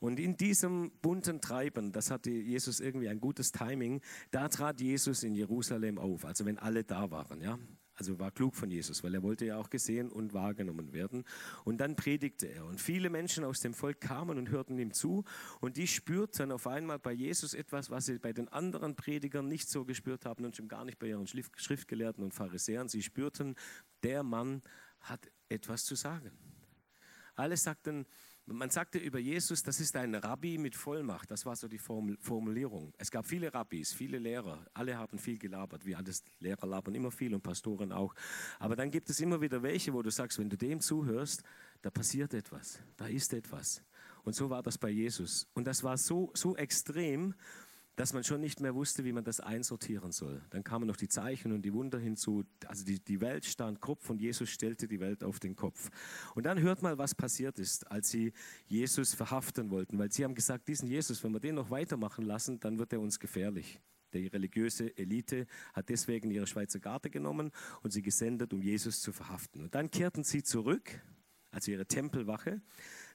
Und 0.01 0.21
in 0.21 0.37
diesem 0.37 0.91
bunten 1.03 1.41
Treiben, 1.41 1.93
das 1.93 2.11
hatte 2.11 2.31
Jesus 2.31 2.81
irgendwie 2.81 3.09
ein 3.09 3.21
gutes 3.21 3.53
Timing, 3.53 4.01
da 4.31 4.49
trat 4.49 4.81
Jesus 4.81 5.23
in 5.23 5.35
Jerusalem 5.35 5.99
auf, 5.99 6.25
also 6.25 6.45
wenn 6.45 6.59
alle 6.59 6.85
da 6.85 7.11
waren, 7.11 7.41
ja. 7.41 7.59
Also 7.97 8.19
war 8.19 8.33
klug 8.33 8.57
von 8.57 8.71
Jesus, 8.71 9.05
weil 9.05 9.15
er 9.15 9.23
wollte 9.23 9.47
ja 9.47 9.57
auch 9.57 9.71
gesehen 9.71 10.11
und 10.11 10.35
wahrgenommen 10.35 10.93
werden. 10.93 11.25
Und 11.65 11.79
dann 11.79 11.95
predigte 11.95 12.47
er. 12.47 12.65
Und 12.67 12.81
viele 12.81 13.09
Menschen 13.09 13.45
aus 13.45 13.61
dem 13.61 13.73
Volk 13.73 14.01
kamen 14.01 14.37
und 14.37 14.51
hörten 14.51 14.79
ihm 14.79 14.93
zu. 14.93 15.25
Und 15.61 15.77
die 15.77 15.87
spürten 15.87 16.51
auf 16.51 16.67
einmal 16.67 16.99
bei 16.99 17.13
Jesus 17.13 17.55
etwas, 17.55 17.91
was 17.91 18.07
sie 18.07 18.19
bei 18.19 18.33
den 18.33 18.49
anderen 18.49 18.97
Predigern 18.97 19.47
nicht 19.47 19.69
so 19.69 19.85
gespürt 19.85 20.27
haben 20.27 20.45
und 20.45 20.57
schon 20.57 20.67
gar 20.67 20.85
nicht 20.85 20.99
bei 20.99 21.07
ihren 21.07 21.29
Schriftgelehrten 21.29 22.25
und 22.25 22.35
Pharisäern. 22.35 22.89
Sie 22.89 23.03
spürten, 23.03 23.55
der 24.03 24.25
Mann 24.25 24.63
hat 24.99 25.31
etwas 25.49 25.85
zu 25.85 25.95
sagen. 25.95 26.33
Alle 27.37 27.57
sagten, 27.57 28.07
man 28.47 28.69
sagte 28.69 28.99
über 28.99 29.19
Jesus, 29.19 29.63
das 29.63 29.81
ist 29.81 29.97
ein 29.97 30.15
Rabbi 30.15 30.59
mit 30.59 30.77
Vollmacht. 30.77 31.31
Das 31.31 31.47
war 31.47 31.57
so 31.57 31.67
die 31.67 31.79
Formulierung. 31.79 32.93
Es 32.99 33.11
gab 33.11 33.27
viele 33.27 33.53
Rabbis, 33.53 33.95
viele 33.95 34.19
Lehrer. 34.19 34.67
Alle 34.75 34.99
haben 34.99 35.19
viel 35.19 35.39
gelabert. 35.39 35.87
Wir 35.87 35.97
alles 35.97 36.23
Lehrer 36.41 36.67
labern 36.67 36.95
immer 36.95 37.11
viel 37.11 37.35
und 37.35 37.43
Pastoren 37.43 37.91
auch. 37.91 38.15
Aber 38.59 38.77
dann 38.77 38.91
gibt 38.91 39.09
es 39.09 39.21
immer 39.21 39.41
wieder 39.41 39.63
welche, 39.63 39.95
wo 39.95 40.03
du 40.03 40.11
sagst, 40.11 40.39
wenn 40.39 40.51
du 40.51 40.59
dem 40.59 40.81
zuhörst, 40.81 41.43
da 41.81 41.91
passiert 41.91 42.35
etwas. 42.35 42.81
Da 42.97 43.07
ist 43.07 43.33
etwas. 43.33 43.83
Und 44.25 44.35
so 44.35 44.51
war 44.51 44.63
das 44.63 44.77
bei 44.77 44.91
Jesus. 44.91 45.47
Und 45.55 45.67
das 45.67 45.83
war 45.83 45.97
so, 45.97 46.31
so 46.35 46.57
extrem, 46.57 47.35
dass 47.97 48.13
man 48.13 48.25
schon 48.25 48.41
nicht 48.41 48.61
mehr 48.61 48.75
wusste, 48.75 49.05
wie 49.05 49.13
man 49.13 49.25
das 49.25 49.41
einsortieren 49.41 50.11
soll. 50.11 50.43
Dann 50.51 50.65
kamen 50.65 50.87
noch 50.87 50.97
die 50.97 51.09
Zeichen 51.09 51.53
und 51.53 51.63
die 51.63 51.73
Wunder 51.73 51.99
hinzu. 51.99 52.45
Also 52.67 52.85
die, 52.85 52.99
die 52.99 53.21
Welt 53.21 53.45
stand 53.45 53.81
Kopf 53.81 54.11
und 54.11 54.21
Jesus 54.21 54.51
stellte 54.51 54.89
die 54.89 54.99
Welt 54.99 55.23
auf 55.23 55.39
den 55.39 55.55
Kopf. 55.55 55.91
Und 56.35 56.45
dann 56.45 56.61
hört 56.61 56.83
mal, 56.83 56.99
was 56.99 57.15
passiert 57.15 57.59
ist, 57.59 57.91
als 57.91 58.11
sie 58.11 58.33
Jesus 58.67 59.15
verhaften 59.15 59.71
wollten. 59.71 59.99
Weil 59.99 60.11
sie 60.11 60.25
haben 60.25 60.35
gesagt, 60.35 60.67
diesen 60.67 60.89
Jesus, 60.89 61.23
wenn 61.23 61.33
wir 61.33 61.41
den 61.41 61.55
noch 61.55 61.71
weitermachen 61.71 62.25
lassen, 62.25 62.59
dann 62.59 62.79
wird 62.79 62.93
er 62.93 63.01
uns 63.01 63.21
gefährlich. 63.21 63.81
Die 64.13 64.27
religiöse 64.29 64.97
Elite 64.97 65.47
hat 65.73 65.89
deswegen 65.89 66.31
ihre 66.31 66.47
Schweizer 66.47 66.79
Garde 66.79 67.11
genommen 67.11 67.51
und 67.83 67.93
sie 67.93 68.03
gesendet, 68.03 68.53
um 68.53 68.63
Jesus 68.63 69.01
zu 69.01 69.13
verhaften. 69.13 69.63
Und 69.63 69.75
dann 69.75 69.91
kehrten 69.91 70.23
sie 70.23 70.43
zurück, 70.43 71.01
also 71.51 71.73
ihre 71.73 71.87
Tempelwache, 71.87 72.61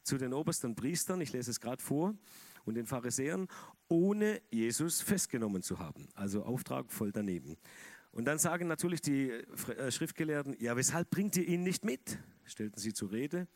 zu 0.03 0.17
den 0.17 0.33
obersten 0.33 0.75
Priestern, 0.75 1.21
ich 1.21 1.33
lese 1.33 1.51
es 1.51 1.59
gerade 1.59 1.83
vor, 1.83 2.15
und 2.65 2.75
den 2.75 2.85
Pharisäern, 2.85 3.47
ohne 3.87 4.41
Jesus 4.51 5.01
festgenommen 5.01 5.63
zu 5.63 5.79
haben. 5.79 6.07
Also 6.13 6.43
Auftrag 6.43 6.91
voll 6.91 7.11
daneben. 7.11 7.57
Und 8.11 8.25
dann 8.25 8.39
sagen 8.39 8.67
natürlich 8.67 9.01
die 9.01 9.29
äh, 9.29 9.91
Schriftgelehrten, 9.91 10.55
ja, 10.59 10.75
weshalb 10.75 11.09
bringt 11.09 11.37
ihr 11.37 11.47
ihn 11.47 11.63
nicht 11.63 11.85
mit? 11.85 12.17
Stellten 12.45 12.79
sie 12.79 12.93
zur 12.93 13.11
Rede. 13.11 13.47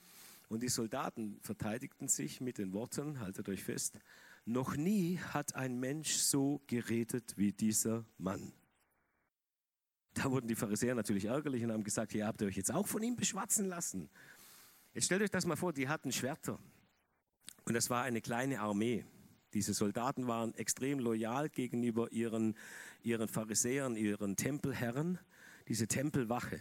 Und 0.50 0.62
die 0.62 0.70
Soldaten 0.70 1.40
verteidigten 1.42 2.08
sich 2.08 2.40
mit 2.40 2.58
den 2.58 2.74
Worten, 2.74 3.20
haltet 3.20 3.50
euch 3.50 3.64
fest, 3.64 4.00
noch 4.46 4.76
nie 4.76 5.18
hat 5.18 5.56
ein 5.56 5.80
Mensch 5.80 6.14
so 6.16 6.62
geredet 6.68 7.34
wie 7.38 7.54
dieser 7.54 8.06
Mann. 8.18 8.54
Da 10.14 10.30
wurden 10.30 10.48
die 10.48 10.56
Pharisäer 10.56 10.96
natürlich 10.96 11.26
ärgerlich 11.26 11.64
und 11.64 11.72
haben 11.72 11.84
gesagt, 11.84 12.14
ihr 12.14 12.28
habt 12.28 12.42
euch 12.44 12.58
jetzt 12.58 12.72
auch 12.72 12.88
von 12.88 13.02
ihm 13.02 13.16
beschwatzen 13.16 13.68
lassen. 13.68 14.10
Jetzt 14.94 15.06
stellt 15.06 15.24
euch 15.24 15.32
das 15.32 15.46
mal 15.46 15.56
vor, 15.56 15.74
die 15.74 15.88
hatten 15.88 16.12
Schwerter. 16.12 16.60
Und 17.66 17.74
das 17.74 17.90
war 17.90 18.04
eine 18.04 18.22
kleine 18.22 18.60
Armee. 18.60 19.06
Diese 19.54 19.74
Soldaten 19.74 20.28
waren 20.28 20.54
extrem 20.56 21.00
loyal 21.00 21.50
gegenüber 21.50 22.12
ihren, 22.12 22.56
ihren 23.04 23.28
Pharisäern, 23.28 23.96
ihren 23.96 24.36
Tempelherren, 24.36 25.20
diese 25.68 25.88
Tempelwache. 25.88 26.60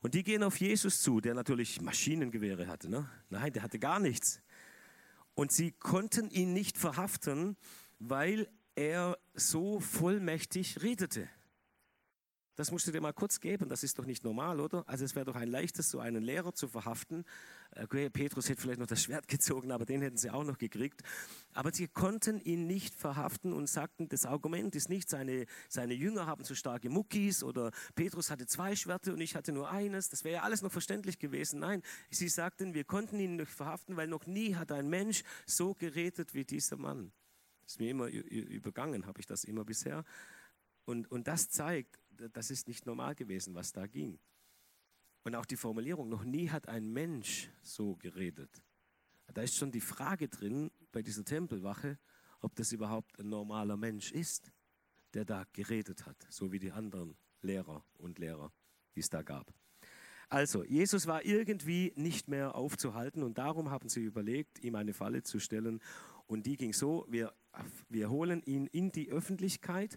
Und 0.00 0.14
die 0.14 0.22
gehen 0.22 0.42
auf 0.42 0.58
Jesus 0.58 1.00
zu, 1.00 1.20
der 1.20 1.34
natürlich 1.34 1.80
Maschinengewehre 1.80 2.68
hatte. 2.68 2.88
Ne? 2.88 3.08
Nein, 3.30 3.52
der 3.52 3.62
hatte 3.62 3.78
gar 3.78 3.98
nichts. 3.98 4.40
Und 5.34 5.52
sie 5.52 5.72
konnten 5.72 6.30
ihn 6.30 6.52
nicht 6.52 6.78
verhaften, 6.78 7.56
weil 7.98 8.48
er 8.74 9.18
so 9.34 9.80
vollmächtig 9.80 10.82
redete. 10.82 11.28
Das 12.54 12.72
musst 12.72 12.86
du 12.86 12.92
dir 12.92 13.00
mal 13.00 13.12
kurz 13.12 13.40
geben, 13.40 13.68
das 13.68 13.84
ist 13.84 13.98
doch 13.98 14.04
nicht 14.04 14.24
normal, 14.24 14.60
oder? 14.60 14.82
Also 14.88 15.04
es 15.04 15.14
wäre 15.14 15.24
doch 15.24 15.36
ein 15.36 15.48
leichtes, 15.48 15.90
so 15.90 16.00
einen 16.00 16.22
Lehrer 16.22 16.54
zu 16.54 16.66
verhaften. 16.66 17.24
Okay, 17.76 18.10
Petrus 18.10 18.48
hätte 18.48 18.60
vielleicht 18.62 18.80
noch 18.80 18.86
das 18.86 19.02
Schwert 19.02 19.28
gezogen, 19.28 19.70
aber 19.70 19.84
den 19.84 20.02
hätten 20.02 20.16
sie 20.16 20.30
auch 20.30 20.44
noch 20.44 20.58
gekriegt. 20.58 21.02
Aber 21.52 21.72
sie 21.72 21.86
konnten 21.86 22.40
ihn 22.40 22.66
nicht 22.66 22.94
verhaften 22.94 23.52
und 23.52 23.68
sagten, 23.68 24.08
das 24.08 24.26
Argument 24.26 24.74
ist 24.74 24.88
nicht, 24.88 25.08
seine, 25.08 25.46
seine 25.68 25.94
Jünger 25.94 26.26
haben 26.26 26.44
zu 26.44 26.54
starke 26.54 26.88
Muckis 26.88 27.42
oder 27.42 27.70
Petrus 27.94 28.30
hatte 28.30 28.46
zwei 28.46 28.74
Schwerter 28.74 29.12
und 29.12 29.20
ich 29.20 29.36
hatte 29.36 29.52
nur 29.52 29.70
eines. 29.70 30.08
Das 30.08 30.24
wäre 30.24 30.36
ja 30.36 30.42
alles 30.42 30.62
noch 30.62 30.72
verständlich 30.72 31.18
gewesen. 31.18 31.60
Nein, 31.60 31.82
sie 32.10 32.28
sagten, 32.28 32.74
wir 32.74 32.84
konnten 32.84 33.20
ihn 33.20 33.36
nicht 33.36 33.52
verhaften, 33.52 33.96
weil 33.96 34.08
noch 34.08 34.26
nie 34.26 34.54
hat 34.54 34.72
ein 34.72 34.88
Mensch 34.88 35.22
so 35.46 35.74
geredet 35.74 36.34
wie 36.34 36.44
dieser 36.44 36.76
Mann. 36.76 37.12
Das 37.62 37.74
ist 37.74 37.80
mir 37.80 37.90
immer 37.90 38.08
übergangen, 38.08 39.06
habe 39.06 39.20
ich 39.20 39.26
das 39.26 39.44
immer 39.44 39.64
bisher. 39.64 40.04
Und, 40.86 41.10
und 41.10 41.28
das 41.28 41.50
zeigt, 41.50 41.98
das 42.32 42.50
ist 42.50 42.66
nicht 42.66 42.86
normal 42.86 43.14
gewesen, 43.14 43.54
was 43.54 43.72
da 43.72 43.86
ging. 43.86 44.18
Und 45.24 45.34
auch 45.34 45.46
die 45.46 45.56
Formulierung, 45.56 46.08
noch 46.08 46.24
nie 46.24 46.48
hat 46.50 46.68
ein 46.68 46.92
Mensch 46.92 47.50
so 47.62 47.96
geredet. 47.96 48.62
Da 49.34 49.42
ist 49.42 49.56
schon 49.56 49.70
die 49.70 49.80
Frage 49.80 50.28
drin 50.28 50.70
bei 50.90 51.02
dieser 51.02 51.24
Tempelwache, 51.24 51.98
ob 52.40 52.54
das 52.54 52.72
überhaupt 52.72 53.18
ein 53.18 53.28
normaler 53.28 53.76
Mensch 53.76 54.12
ist, 54.12 54.52
der 55.14 55.24
da 55.24 55.44
geredet 55.52 56.06
hat, 56.06 56.16
so 56.30 56.52
wie 56.52 56.58
die 56.58 56.72
anderen 56.72 57.16
Lehrer 57.42 57.84
und 57.98 58.18
Lehrer, 58.18 58.52
die 58.94 59.00
es 59.00 59.10
da 59.10 59.22
gab. 59.22 59.52
Also, 60.30 60.62
Jesus 60.62 61.06
war 61.06 61.24
irgendwie 61.24 61.92
nicht 61.96 62.28
mehr 62.28 62.54
aufzuhalten 62.54 63.22
und 63.22 63.38
darum 63.38 63.70
haben 63.70 63.88
sie 63.88 64.02
überlegt, 64.02 64.62
ihm 64.62 64.74
eine 64.74 64.92
Falle 64.92 65.22
zu 65.22 65.38
stellen. 65.38 65.80
Und 66.26 66.44
die 66.44 66.56
ging 66.56 66.74
so, 66.74 67.06
wir, 67.08 67.32
wir 67.88 68.10
holen 68.10 68.42
ihn 68.42 68.66
in 68.66 68.92
die 68.92 69.10
Öffentlichkeit 69.10 69.96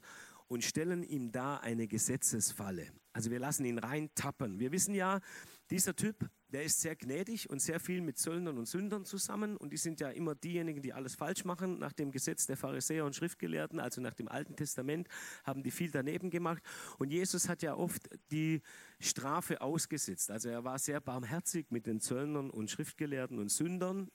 und 0.51 0.65
stellen 0.65 1.01
ihm 1.03 1.31
da 1.31 1.55
eine 1.59 1.87
Gesetzesfalle. 1.87 2.91
Also 3.13 3.31
wir 3.31 3.39
lassen 3.39 3.63
ihn 3.63 3.77
reintappen. 3.77 4.59
Wir 4.59 4.73
wissen 4.73 4.93
ja, 4.93 5.21
dieser 5.69 5.95
Typ, 5.95 6.29
der 6.49 6.63
ist 6.63 6.81
sehr 6.81 6.97
gnädig 6.97 7.49
und 7.49 7.61
sehr 7.61 7.79
viel 7.79 8.01
mit 8.01 8.17
Zöllnern 8.17 8.57
und 8.57 8.65
Sündern 8.65 9.05
zusammen. 9.05 9.55
Und 9.55 9.71
die 9.71 9.77
sind 9.77 10.01
ja 10.01 10.09
immer 10.09 10.35
diejenigen, 10.35 10.81
die 10.81 10.91
alles 10.91 11.15
falsch 11.15 11.45
machen. 11.45 11.79
Nach 11.79 11.93
dem 11.93 12.11
Gesetz 12.11 12.47
der 12.47 12.57
Pharisäer 12.57 13.05
und 13.05 13.15
Schriftgelehrten, 13.15 13.79
also 13.79 14.01
nach 14.01 14.13
dem 14.13 14.27
Alten 14.27 14.57
Testament, 14.57 15.07
haben 15.45 15.63
die 15.63 15.71
viel 15.71 15.89
daneben 15.89 16.29
gemacht. 16.29 16.61
Und 16.99 17.11
Jesus 17.11 17.47
hat 17.47 17.61
ja 17.61 17.75
oft 17.75 18.09
die 18.29 18.61
Strafe 18.99 19.61
ausgesetzt. 19.61 20.31
Also 20.31 20.49
er 20.49 20.65
war 20.65 20.79
sehr 20.79 20.99
barmherzig 20.99 21.67
mit 21.71 21.87
den 21.87 22.01
Zöllnern 22.01 22.49
und 22.49 22.69
Schriftgelehrten 22.69 23.39
und 23.39 23.47
Sündern. 23.47 24.09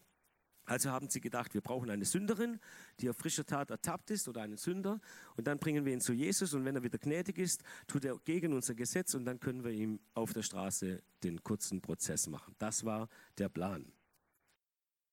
Also 0.67 0.91
haben 0.91 1.09
sie 1.09 1.21
gedacht, 1.21 1.55
wir 1.55 1.61
brauchen 1.61 1.91
eine 1.91 2.05
Sünderin, 2.05 2.59
die 3.01 3.09
auf 3.09 3.17
frischer 3.17 3.47
Tat 3.47 3.71
ertappt 3.71 4.11
ist 4.11 4.29
oder 4.29 4.43
einen 4.43 4.57
Sünder. 4.57 5.01
Und 5.37 5.47
dann 5.47 5.59
bringen 5.59 5.85
wir 5.85 5.93
ihn 5.93 6.01
zu 6.01 6.13
Jesus 6.13 6.53
und 6.55 6.65
wenn 6.65 6.75
er 6.75 6.83
wieder 6.83 6.99
gnädig 6.99 7.39
ist, 7.39 7.63
tut 7.87 8.05
er 8.05 8.19
gegen 8.25 8.53
unser 8.53 8.75
Gesetz 8.75 9.15
und 9.15 9.25
dann 9.25 9.39
können 9.39 9.65
wir 9.65 9.71
ihm 9.71 10.01
auf 10.15 10.33
der 10.33 10.43
Straße 10.43 11.03
den 11.23 11.43
kurzen 11.43 11.81
Prozess 11.81 12.27
machen. 12.27 12.55
Das 12.59 12.85
war 12.85 13.09
der 13.39 13.49
Plan. 13.49 13.93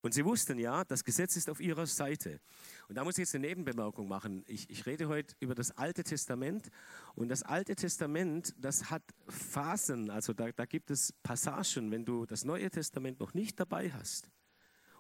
Und 0.01 0.13
sie 0.13 0.25
wussten 0.25 0.60
ja, 0.60 0.83
das 0.83 1.05
Gesetz 1.05 1.38
ist 1.38 1.50
auf 1.50 1.62
ihrer 1.62 1.86
Seite. 1.86 2.41
Und 2.89 2.95
da 2.95 3.05
muss 3.05 3.13
ich 3.13 3.19
jetzt 3.19 3.36
eine 3.36 3.48
Nebenbemerkung 3.48 4.05
machen. 4.07 4.43
Ich, 4.48 4.69
ich 4.69 4.86
rede 4.86 5.07
heute 5.07 5.33
über 5.39 5.55
das 5.55 5.72
Alte 5.77 6.03
Testament. 6.03 6.69
Und 7.15 7.29
das 7.29 7.43
Alte 7.43 7.74
Testament, 7.74 8.53
das 8.57 8.89
hat 8.89 9.03
Phasen, 9.29 10.10
also 10.10 10.33
da, 10.33 10.51
da 10.51 10.65
gibt 10.65 10.91
es 10.91 11.13
Passagen, 11.24 11.89
wenn 11.91 12.03
du 12.03 12.25
das 12.25 12.43
Neue 12.43 12.69
Testament 12.69 13.22
noch 13.22 13.33
nicht 13.33 13.57
dabei 13.60 13.91
hast 13.91 14.32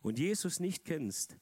und 0.03 0.19
Jesus 0.19 0.59
nicht 0.59 0.85
kennst, 0.85 1.37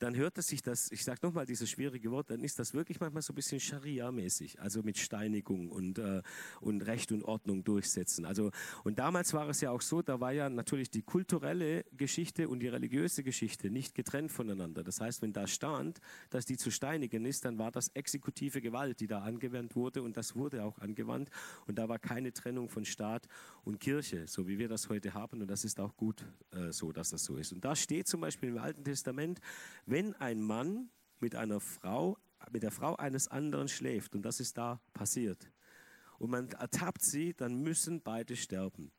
dann 0.00 0.16
hört 0.16 0.38
es 0.38 0.48
sich 0.48 0.62
das, 0.62 0.90
ich 0.90 1.04
sage 1.04 1.20
nochmal 1.22 1.44
dieses 1.44 1.68
schwierige 1.70 2.10
Wort, 2.10 2.30
dann 2.30 2.42
ist 2.42 2.58
das 2.58 2.72
wirklich 2.72 3.00
manchmal 3.00 3.22
so 3.22 3.32
ein 3.32 3.36
bisschen 3.36 3.60
Scharia-mäßig, 3.60 4.58
also 4.58 4.82
mit 4.82 4.98
Steinigung 4.98 5.70
und, 5.70 5.98
äh, 5.98 6.22
und 6.60 6.80
Recht 6.86 7.12
und 7.12 7.22
Ordnung 7.22 7.64
durchsetzen. 7.64 8.24
Also, 8.24 8.50
und 8.82 8.98
damals 8.98 9.34
war 9.34 9.48
es 9.50 9.60
ja 9.60 9.70
auch 9.70 9.82
so, 9.82 10.00
da 10.00 10.18
war 10.18 10.32
ja 10.32 10.48
natürlich 10.48 10.90
die 10.90 11.02
kulturelle 11.02 11.84
Geschichte 11.92 12.48
und 12.48 12.60
die 12.60 12.68
religiöse 12.68 13.22
Geschichte 13.22 13.70
nicht 13.70 13.94
getrennt 13.94 14.32
voneinander. 14.32 14.82
Das 14.82 15.00
heißt, 15.00 15.20
wenn 15.20 15.34
da 15.34 15.46
stand, 15.46 16.00
dass 16.30 16.46
die 16.46 16.56
zu 16.56 16.70
steinigen 16.70 17.26
ist, 17.26 17.44
dann 17.44 17.58
war 17.58 17.70
das 17.70 17.88
exekutive 17.88 18.62
Gewalt, 18.62 19.00
die 19.00 19.06
da 19.06 19.20
angewandt 19.20 19.76
wurde 19.76 20.02
und 20.02 20.16
das 20.16 20.34
wurde 20.34 20.64
auch 20.64 20.78
angewandt 20.78 21.28
und 21.66 21.78
da 21.78 21.90
war 21.90 21.98
keine 21.98 22.32
Trennung 22.32 22.70
von 22.70 22.86
Staat 22.86 23.26
und 23.64 23.80
Kirche, 23.80 24.26
so 24.26 24.46
wie 24.48 24.58
wir 24.58 24.68
das 24.68 24.88
heute 24.88 25.14
haben 25.14 25.40
und 25.40 25.48
das 25.48 25.64
ist 25.64 25.80
auch 25.80 25.96
gut 25.96 26.24
äh, 26.52 26.72
so, 26.72 26.92
dass 26.92 27.10
das 27.10 27.24
so 27.24 27.36
ist. 27.36 27.52
Und 27.52 27.64
da 27.64 27.76
steht 27.76 28.08
zum 28.08 28.20
Beispiel 28.20 28.50
im 28.50 28.58
Alten 28.58 28.84
Testament, 28.84 29.40
wenn 29.86 30.14
ein 30.14 30.42
Mann 30.42 30.90
mit 31.20 31.34
einer 31.34 31.60
Frau, 31.60 32.16
mit 32.50 32.62
der 32.62 32.70
Frau 32.70 32.96
eines 32.96 33.28
anderen 33.28 33.68
schläft, 33.68 34.14
und 34.14 34.22
das 34.22 34.40
ist 34.40 34.56
da 34.56 34.80
passiert, 34.92 35.50
und 36.18 36.30
man 36.30 36.48
ertappt 36.50 37.02
sie, 37.02 37.32
dann 37.32 37.62
müssen 37.62 38.02
beide 38.02 38.36
sterben. 38.36 38.92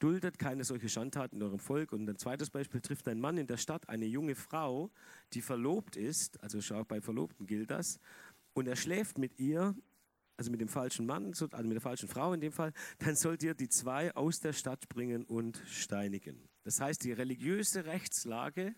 Duldet 0.00 0.38
keine 0.38 0.64
solche 0.64 0.88
Schandtaten 0.88 1.36
in 1.36 1.42
eurem 1.42 1.58
Volk. 1.58 1.92
Und 1.92 2.08
ein 2.08 2.18
zweites 2.18 2.50
Beispiel 2.50 2.80
trifft 2.80 3.06
ein 3.08 3.20
Mann 3.20 3.38
in 3.38 3.46
der 3.46 3.56
Stadt 3.56 3.88
eine 3.88 4.06
junge 4.06 4.34
Frau, 4.34 4.90
die 5.32 5.40
verlobt 5.40 5.96
ist, 5.96 6.40
also 6.42 6.60
schau, 6.60 6.84
bei 6.84 7.00
Verlobten 7.00 7.46
gilt 7.46 7.70
das, 7.70 8.00
und 8.54 8.66
er 8.66 8.74
schläft 8.74 9.18
mit 9.18 9.38
ihr, 9.38 9.74
also 10.38 10.50
mit 10.50 10.60
dem 10.60 10.68
falschen 10.68 11.04
Mann, 11.04 11.26
also 11.26 11.46
mit 11.64 11.72
der 11.72 11.80
falschen 11.80 12.08
Frau 12.08 12.32
in 12.32 12.40
dem 12.40 12.52
Fall, 12.52 12.72
dann 13.00 13.14
sollt 13.14 13.42
ihr 13.42 13.54
die 13.54 13.68
zwei 13.68 14.14
aus 14.14 14.40
der 14.40 14.54
Stadt 14.54 14.88
bringen 14.88 15.24
und 15.24 15.60
steinigen. 15.66 16.48
Das 16.64 16.80
heißt, 16.80 17.04
die 17.04 17.12
religiöse 17.12 17.84
Rechtslage 17.84 18.74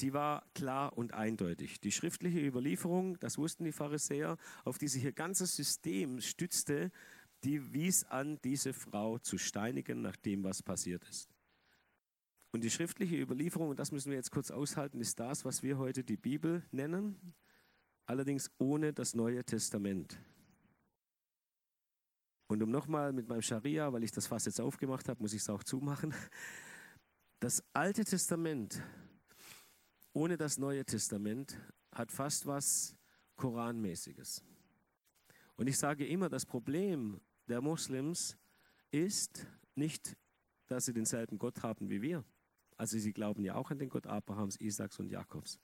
die 0.00 0.12
war 0.12 0.46
klar 0.54 0.96
und 0.96 1.14
eindeutig. 1.14 1.80
Die 1.80 1.92
schriftliche 1.92 2.40
Überlieferung, 2.40 3.18
das 3.18 3.38
wussten 3.38 3.64
die 3.64 3.72
Pharisäer, 3.72 4.36
auf 4.64 4.78
die 4.78 4.88
sich 4.88 5.04
ihr 5.04 5.12
ganzes 5.12 5.56
System 5.56 6.20
stützte, 6.20 6.90
die 7.44 7.72
wies 7.72 8.04
an, 8.04 8.38
diese 8.42 8.72
Frau 8.72 9.18
zu 9.18 9.38
steinigen, 9.38 10.02
nach 10.02 10.16
dem, 10.16 10.44
was 10.44 10.62
passiert 10.62 11.02
ist. 11.08 11.30
Und 12.52 12.62
die 12.64 12.70
schriftliche 12.70 13.16
Überlieferung, 13.16 13.70
und 13.70 13.78
das 13.78 13.92
müssen 13.92 14.10
wir 14.10 14.16
jetzt 14.16 14.30
kurz 14.30 14.50
aushalten, 14.50 15.00
ist 15.00 15.18
das, 15.18 15.44
was 15.44 15.62
wir 15.62 15.78
heute 15.78 16.04
die 16.04 16.16
Bibel 16.16 16.62
nennen, 16.72 17.34
allerdings 18.06 18.50
ohne 18.58 18.92
das 18.92 19.14
Neue 19.14 19.44
Testament. 19.44 20.18
Und 22.48 22.62
um 22.62 22.70
nochmal 22.70 23.12
mit 23.12 23.28
meinem 23.28 23.42
Scharia, 23.42 23.92
weil 23.92 24.04
ich 24.04 24.12
das 24.12 24.26
fast 24.26 24.46
jetzt 24.46 24.60
aufgemacht 24.60 25.08
habe, 25.08 25.20
muss 25.20 25.32
ich 25.32 25.42
es 25.42 25.50
auch 25.50 25.64
zumachen. 25.64 26.14
Das 27.40 27.62
Alte 27.72 28.04
Testament 28.04 28.80
ohne 30.16 30.38
das 30.38 30.56
Neue 30.56 30.82
Testament 30.82 31.60
hat 31.92 32.10
fast 32.10 32.46
was 32.46 32.96
Koranmäßiges. 33.36 34.42
Und 35.56 35.66
ich 35.66 35.76
sage 35.76 36.06
immer, 36.06 36.30
das 36.30 36.46
Problem 36.46 37.20
der 37.48 37.60
Muslims 37.60 38.38
ist 38.90 39.46
nicht, 39.74 40.16
dass 40.68 40.86
sie 40.86 40.94
denselben 40.94 41.38
Gott 41.38 41.62
haben 41.62 41.90
wie 41.90 42.00
wir. 42.00 42.24
Also 42.78 42.98
sie 42.98 43.12
glauben 43.12 43.44
ja 43.44 43.56
auch 43.56 43.70
an 43.70 43.78
den 43.78 43.90
Gott 43.90 44.06
Abrahams, 44.06 44.56
Isaaks 44.56 44.98
und 45.00 45.10
Jakobs. 45.10 45.60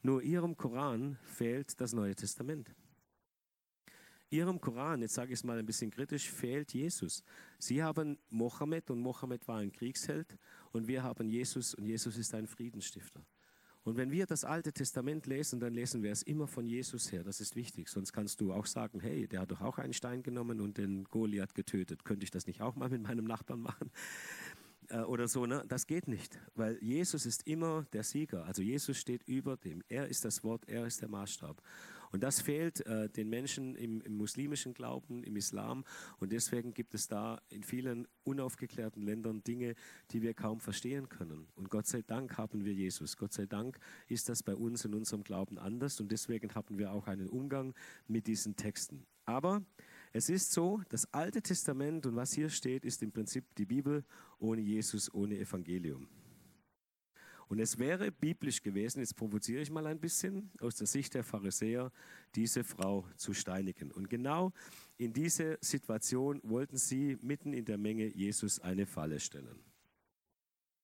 Nur 0.00 0.22
ihrem 0.22 0.56
Koran 0.56 1.18
fehlt 1.24 1.80
das 1.80 1.92
Neue 1.92 2.14
Testament. 2.14 2.72
Ihrem 4.32 4.60
Koran, 4.60 5.02
jetzt 5.02 5.14
sage 5.14 5.32
ich 5.32 5.40
es 5.40 5.44
mal 5.44 5.58
ein 5.58 5.66
bisschen 5.66 5.90
kritisch, 5.90 6.30
fehlt 6.30 6.72
Jesus. 6.72 7.22
Sie 7.58 7.82
haben 7.82 8.18
Mohammed 8.30 8.90
und 8.90 8.98
Mohammed 9.00 9.46
war 9.46 9.58
ein 9.58 9.70
Kriegsheld 9.70 10.38
und 10.72 10.88
wir 10.88 11.02
haben 11.02 11.28
Jesus 11.28 11.74
und 11.74 11.84
Jesus 11.84 12.16
ist 12.16 12.34
ein 12.34 12.46
Friedensstifter. 12.46 13.22
Und 13.84 13.96
wenn 13.96 14.10
wir 14.10 14.26
das 14.26 14.44
Alte 14.44 14.72
Testament 14.72 15.26
lesen, 15.26 15.58
dann 15.60 15.74
lesen 15.74 16.02
wir 16.02 16.12
es 16.12 16.22
immer 16.22 16.46
von 16.46 16.64
Jesus 16.64 17.10
her. 17.10 17.24
Das 17.24 17.40
ist 17.40 17.56
wichtig. 17.56 17.88
Sonst 17.88 18.12
kannst 18.12 18.40
du 18.40 18.52
auch 18.52 18.66
sagen, 18.66 19.00
hey, 19.00 19.26
der 19.26 19.40
hat 19.40 19.50
doch 19.50 19.60
auch 19.60 19.78
einen 19.78 19.92
Stein 19.92 20.22
genommen 20.22 20.60
und 20.60 20.78
den 20.78 21.04
Goliath 21.04 21.54
getötet. 21.54 22.04
Könnte 22.04 22.24
ich 22.24 22.30
das 22.30 22.46
nicht 22.46 22.60
auch 22.62 22.76
mal 22.76 22.88
mit 22.88 23.02
meinem 23.02 23.24
Nachbarn 23.24 23.60
machen? 23.60 23.90
Äh, 24.88 25.00
oder 25.00 25.26
so, 25.26 25.46
ne? 25.46 25.64
Das 25.68 25.86
geht 25.86 26.06
nicht, 26.06 26.38
weil 26.54 26.78
Jesus 26.82 27.26
ist 27.26 27.46
immer 27.46 27.84
der 27.92 28.04
Sieger. 28.04 28.44
Also 28.44 28.62
Jesus 28.62 28.98
steht 28.98 29.22
über 29.26 29.56
dem. 29.56 29.82
Er 29.88 30.06
ist 30.06 30.24
das 30.24 30.44
Wort, 30.44 30.68
er 30.68 30.86
ist 30.86 31.00
der 31.02 31.08
Maßstab. 31.08 31.60
Und 32.12 32.22
das 32.22 32.40
fehlt 32.40 32.84
äh, 32.86 33.08
den 33.08 33.28
Menschen 33.28 33.74
im, 33.74 34.00
im, 34.02 34.16
muslimischen 34.16 34.74
Glauben, 34.74 35.24
im 35.24 35.36
Islam. 35.36 35.84
Und 36.18 36.32
deswegen 36.32 36.74
gibt 36.74 36.94
es 36.94 37.08
da 37.08 37.40
in 37.48 37.62
vielen 37.62 38.06
unaufgeklärten 38.24 39.02
Ländern 39.02 39.42
Dinge, 39.42 39.74
die 40.10 40.22
wir 40.22 40.34
kaum 40.34 40.60
verstehen 40.60 41.08
können. 41.08 41.48
Und 41.54 41.70
Gott 41.70 41.86
sei 41.86 42.02
Dank 42.02 42.36
haben 42.36 42.64
wir 42.64 42.72
Jesus. 42.72 43.16
Gott 43.16 43.32
sei 43.32 43.46
Dank 43.46 43.78
ist 44.08 44.28
das 44.28 44.42
bei 44.42 44.54
uns 44.54 44.84
in 44.84 44.94
unserem 44.94 45.24
Glauben 45.24 45.58
anders. 45.58 46.00
Und 46.00 46.12
deswegen 46.12 46.54
haben 46.54 46.78
wir 46.78 46.92
auch 46.92 47.06
einen 47.06 47.28
Umgang 47.28 47.74
mit 48.06 48.26
diesen 48.26 48.56
Texten. 48.56 49.06
Aber 49.24 49.62
es 50.12 50.28
ist 50.28 50.52
so, 50.52 50.82
das 50.90 51.12
Alte 51.14 51.40
Testament 51.40 52.04
und 52.04 52.16
was 52.16 52.32
hier 52.32 52.50
steht, 52.50 52.84
ist 52.84 53.02
im 53.02 53.12
Prinzip 53.12 53.44
die 53.56 53.64
Bibel 53.64 54.04
ohne 54.38 54.60
Jesus, 54.60 55.12
ohne 55.14 55.38
Evangelium. 55.38 56.06
Und 57.52 57.58
es 57.58 57.76
wäre 57.76 58.10
biblisch 58.10 58.62
gewesen, 58.62 59.00
jetzt 59.00 59.14
provoziere 59.14 59.60
ich 59.60 59.70
mal 59.70 59.86
ein 59.86 60.00
bisschen, 60.00 60.50
aus 60.60 60.76
der 60.76 60.86
Sicht 60.86 61.12
der 61.12 61.22
Pharisäer, 61.22 61.92
diese 62.34 62.64
Frau 62.64 63.06
zu 63.18 63.34
steinigen. 63.34 63.92
Und 63.92 64.08
genau 64.08 64.54
in 64.96 65.12
diese 65.12 65.58
Situation 65.60 66.40
wollten 66.44 66.78
sie 66.78 67.18
mitten 67.20 67.52
in 67.52 67.66
der 67.66 67.76
Menge 67.76 68.06
Jesus 68.06 68.58
eine 68.58 68.86
Falle 68.86 69.20
stellen. 69.20 69.62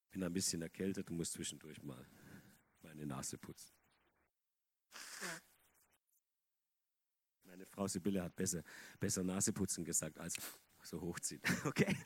Ich 0.05 0.11
bin 0.11 0.23
ein 0.23 0.33
bisschen 0.35 0.61
erkältet 0.61 1.09
und 1.11 1.17
muss 1.17 1.33
zwischendurch 1.33 1.83
mal 1.83 2.07
meine 2.83 3.07
Nase 3.07 3.39
putzen. 3.39 3.73
Meine 7.45 7.65
Frau 7.65 7.89
Sibylle 7.89 8.23
hat 8.23 8.37
besser, 8.37 8.63
besser 9.01 9.25
Naseputzen 9.25 9.87
gesagt 9.87 10.19
als 10.19 10.37
so 10.89 11.01
hochziehen. 11.01 11.43
Okay? 11.65 11.97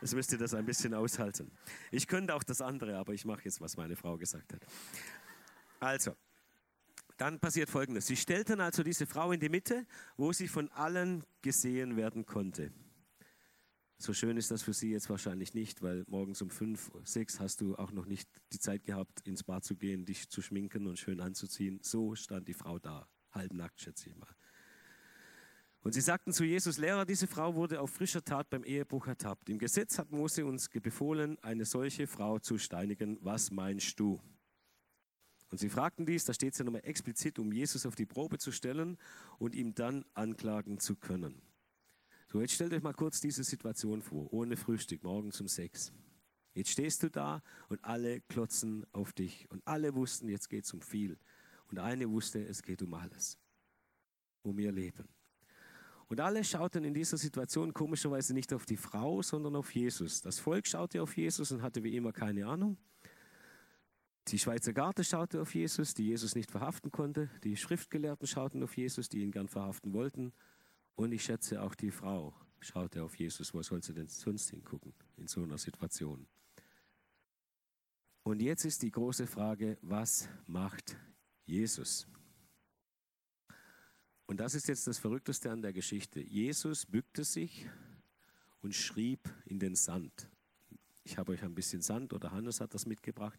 Das 0.00 0.14
müsst 0.14 0.32
ihr 0.32 0.38
das 0.38 0.54
ein 0.54 0.66
bisschen 0.66 0.94
aushalten. 0.94 1.50
Ich 1.90 2.06
könnte 2.06 2.34
auch 2.34 2.42
das 2.42 2.60
andere, 2.60 2.96
aber 2.96 3.14
ich 3.14 3.24
mache 3.24 3.44
jetzt, 3.44 3.60
was 3.60 3.76
meine 3.76 3.96
Frau 3.96 4.16
gesagt 4.16 4.52
hat. 4.52 4.66
Also, 5.80 6.16
dann 7.16 7.38
passiert 7.38 7.70
Folgendes. 7.70 8.06
Sie 8.06 8.16
stellten 8.16 8.60
also 8.60 8.82
diese 8.82 9.06
Frau 9.06 9.32
in 9.32 9.40
die 9.40 9.48
Mitte, 9.48 9.86
wo 10.16 10.32
sie 10.32 10.48
von 10.48 10.68
allen 10.72 11.24
gesehen 11.42 11.96
werden 11.96 12.26
konnte. 12.26 12.72
So 13.98 14.12
schön 14.12 14.36
ist 14.36 14.50
das 14.50 14.62
für 14.62 14.72
sie 14.72 14.90
jetzt 14.90 15.08
wahrscheinlich 15.08 15.54
nicht, 15.54 15.80
weil 15.80 16.04
morgens 16.08 16.42
um 16.42 16.50
fünf, 16.50 16.90
sechs 17.04 17.38
hast 17.38 17.60
du 17.60 17.76
auch 17.76 17.92
noch 17.92 18.06
nicht 18.06 18.28
die 18.52 18.58
Zeit 18.58 18.84
gehabt, 18.84 19.26
ins 19.26 19.44
Bad 19.44 19.64
zu 19.64 19.76
gehen, 19.76 20.04
dich 20.04 20.28
zu 20.28 20.42
schminken 20.42 20.86
und 20.88 20.98
schön 20.98 21.20
anzuziehen. 21.20 21.78
So 21.82 22.16
stand 22.16 22.48
die 22.48 22.54
Frau 22.54 22.78
da, 22.80 23.08
halbnackt, 23.30 23.80
schätze 23.80 24.08
ich 24.10 24.16
mal. 24.16 24.34
Und 25.84 25.92
sie 25.92 26.00
sagten 26.00 26.32
zu 26.32 26.44
Jesus, 26.44 26.78
Lehrer, 26.78 27.04
diese 27.04 27.26
Frau 27.26 27.54
wurde 27.54 27.78
auf 27.78 27.90
frischer 27.90 28.24
Tat 28.24 28.48
beim 28.48 28.64
Ehebruch 28.64 29.06
ertappt. 29.06 29.50
Im 29.50 29.58
Gesetz 29.58 29.98
hat 29.98 30.10
Mose 30.10 30.46
uns 30.46 30.70
befohlen, 30.70 31.38
eine 31.42 31.66
solche 31.66 32.06
Frau 32.06 32.38
zu 32.38 32.56
steinigen. 32.56 33.18
Was 33.20 33.50
meinst 33.50 34.00
du? 34.00 34.18
Und 35.50 35.58
sie 35.58 35.68
fragten 35.68 36.06
dies, 36.06 36.24
da 36.24 36.32
steht 36.32 36.54
es 36.54 36.58
ja 36.58 36.64
nochmal 36.64 36.86
explizit, 36.86 37.38
um 37.38 37.52
Jesus 37.52 37.84
auf 37.84 37.96
die 37.96 38.06
Probe 38.06 38.38
zu 38.38 38.50
stellen 38.50 38.96
und 39.38 39.54
ihm 39.54 39.74
dann 39.74 40.06
anklagen 40.14 40.80
zu 40.80 40.96
können. 40.96 41.42
So, 42.28 42.40
jetzt 42.40 42.54
stellt 42.54 42.72
euch 42.72 42.82
mal 42.82 42.94
kurz 42.94 43.20
diese 43.20 43.44
Situation 43.44 44.00
vor, 44.00 44.32
ohne 44.32 44.56
Frühstück, 44.56 45.04
morgens 45.04 45.38
um 45.42 45.48
sechs. 45.48 45.92
Jetzt 46.54 46.70
stehst 46.70 47.02
du 47.02 47.10
da 47.10 47.42
und 47.68 47.84
alle 47.84 48.22
klotzen 48.22 48.86
auf 48.92 49.12
dich 49.12 49.50
und 49.50 49.60
alle 49.66 49.94
wussten, 49.94 50.30
jetzt 50.30 50.48
geht 50.48 50.64
es 50.64 50.72
um 50.72 50.80
viel. 50.80 51.18
Und 51.66 51.78
eine 51.78 52.08
wusste, 52.08 52.42
es 52.42 52.62
geht 52.62 52.80
um 52.80 52.94
alles, 52.94 53.38
um 54.42 54.58
ihr 54.58 54.72
Leben. 54.72 55.13
Und 56.08 56.20
alle 56.20 56.44
schauten 56.44 56.84
in 56.84 56.94
dieser 56.94 57.16
Situation 57.16 57.72
komischerweise 57.72 58.34
nicht 58.34 58.52
auf 58.52 58.66
die 58.66 58.76
Frau, 58.76 59.22
sondern 59.22 59.56
auf 59.56 59.74
Jesus. 59.74 60.20
Das 60.20 60.38
Volk 60.38 60.66
schaute 60.66 61.02
auf 61.02 61.16
Jesus 61.16 61.50
und 61.52 61.62
hatte 61.62 61.82
wie 61.82 61.96
immer 61.96 62.12
keine 62.12 62.46
Ahnung. 62.46 62.76
Die 64.28 64.38
Schweizer 64.38 64.72
Garde 64.72 65.04
schaute 65.04 65.40
auf 65.40 65.54
Jesus, 65.54 65.92
die 65.92 66.06
Jesus 66.06 66.34
nicht 66.34 66.50
verhaften 66.50 66.90
konnte. 66.90 67.28
Die 67.42 67.56
Schriftgelehrten 67.56 68.26
schauten 68.26 68.62
auf 68.62 68.76
Jesus, 68.76 69.08
die 69.08 69.20
ihn 69.20 69.30
gern 69.30 69.48
verhaften 69.48 69.92
wollten. 69.92 70.32
Und 70.94 71.12
ich 71.12 71.24
schätze, 71.24 71.60
auch 71.62 71.74
die 71.74 71.90
Frau 71.90 72.34
schaute 72.60 73.02
auf 73.02 73.16
Jesus. 73.16 73.52
Wo 73.52 73.62
soll 73.62 73.82
sie 73.82 73.92
denn 73.92 74.08
sonst 74.08 74.50
hingucken 74.50 74.94
in 75.16 75.26
so 75.26 75.42
einer 75.42 75.58
Situation? 75.58 76.26
Und 78.22 78.40
jetzt 78.40 78.64
ist 78.64 78.82
die 78.82 78.90
große 78.90 79.26
Frage, 79.26 79.76
was 79.82 80.28
macht 80.46 80.96
Jesus? 81.44 82.06
Und 84.26 84.40
das 84.40 84.54
ist 84.54 84.68
jetzt 84.68 84.86
das 84.86 84.98
Verrückteste 84.98 85.50
an 85.50 85.62
der 85.62 85.72
Geschichte. 85.72 86.20
Jesus 86.20 86.86
bückte 86.86 87.24
sich 87.24 87.68
und 88.62 88.74
schrieb 88.74 89.28
in 89.44 89.58
den 89.58 89.74
Sand. 89.74 90.30
Ich 91.04 91.18
habe 91.18 91.32
euch 91.32 91.42
ein 91.42 91.54
bisschen 91.54 91.82
Sand 91.82 92.14
oder 92.14 92.32
Hannes 92.32 92.60
hat 92.60 92.72
das 92.72 92.86
mitgebracht. 92.86 93.38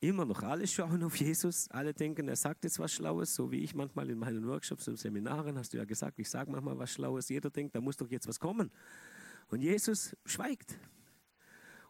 Immer 0.00 0.24
noch 0.24 0.44
alle 0.44 0.68
schauen 0.68 1.02
auf 1.02 1.16
Jesus, 1.16 1.68
alle 1.72 1.92
denken, 1.92 2.28
er 2.28 2.36
sagt 2.36 2.62
jetzt 2.62 2.78
was 2.78 2.92
Schlaues, 2.92 3.34
so 3.34 3.50
wie 3.50 3.64
ich 3.64 3.74
manchmal 3.74 4.08
in 4.08 4.18
meinen 4.18 4.46
Workshops 4.46 4.86
und 4.86 4.96
Seminaren, 4.96 5.58
hast 5.58 5.72
du 5.72 5.78
ja 5.78 5.84
gesagt, 5.84 6.20
ich 6.20 6.30
sage 6.30 6.52
manchmal 6.52 6.78
was 6.78 6.92
Schlaues, 6.92 7.28
jeder 7.28 7.50
denkt, 7.50 7.74
da 7.74 7.80
muss 7.80 7.96
doch 7.96 8.08
jetzt 8.08 8.28
was 8.28 8.38
kommen. 8.38 8.70
Und 9.48 9.60
Jesus 9.60 10.16
schweigt 10.24 10.78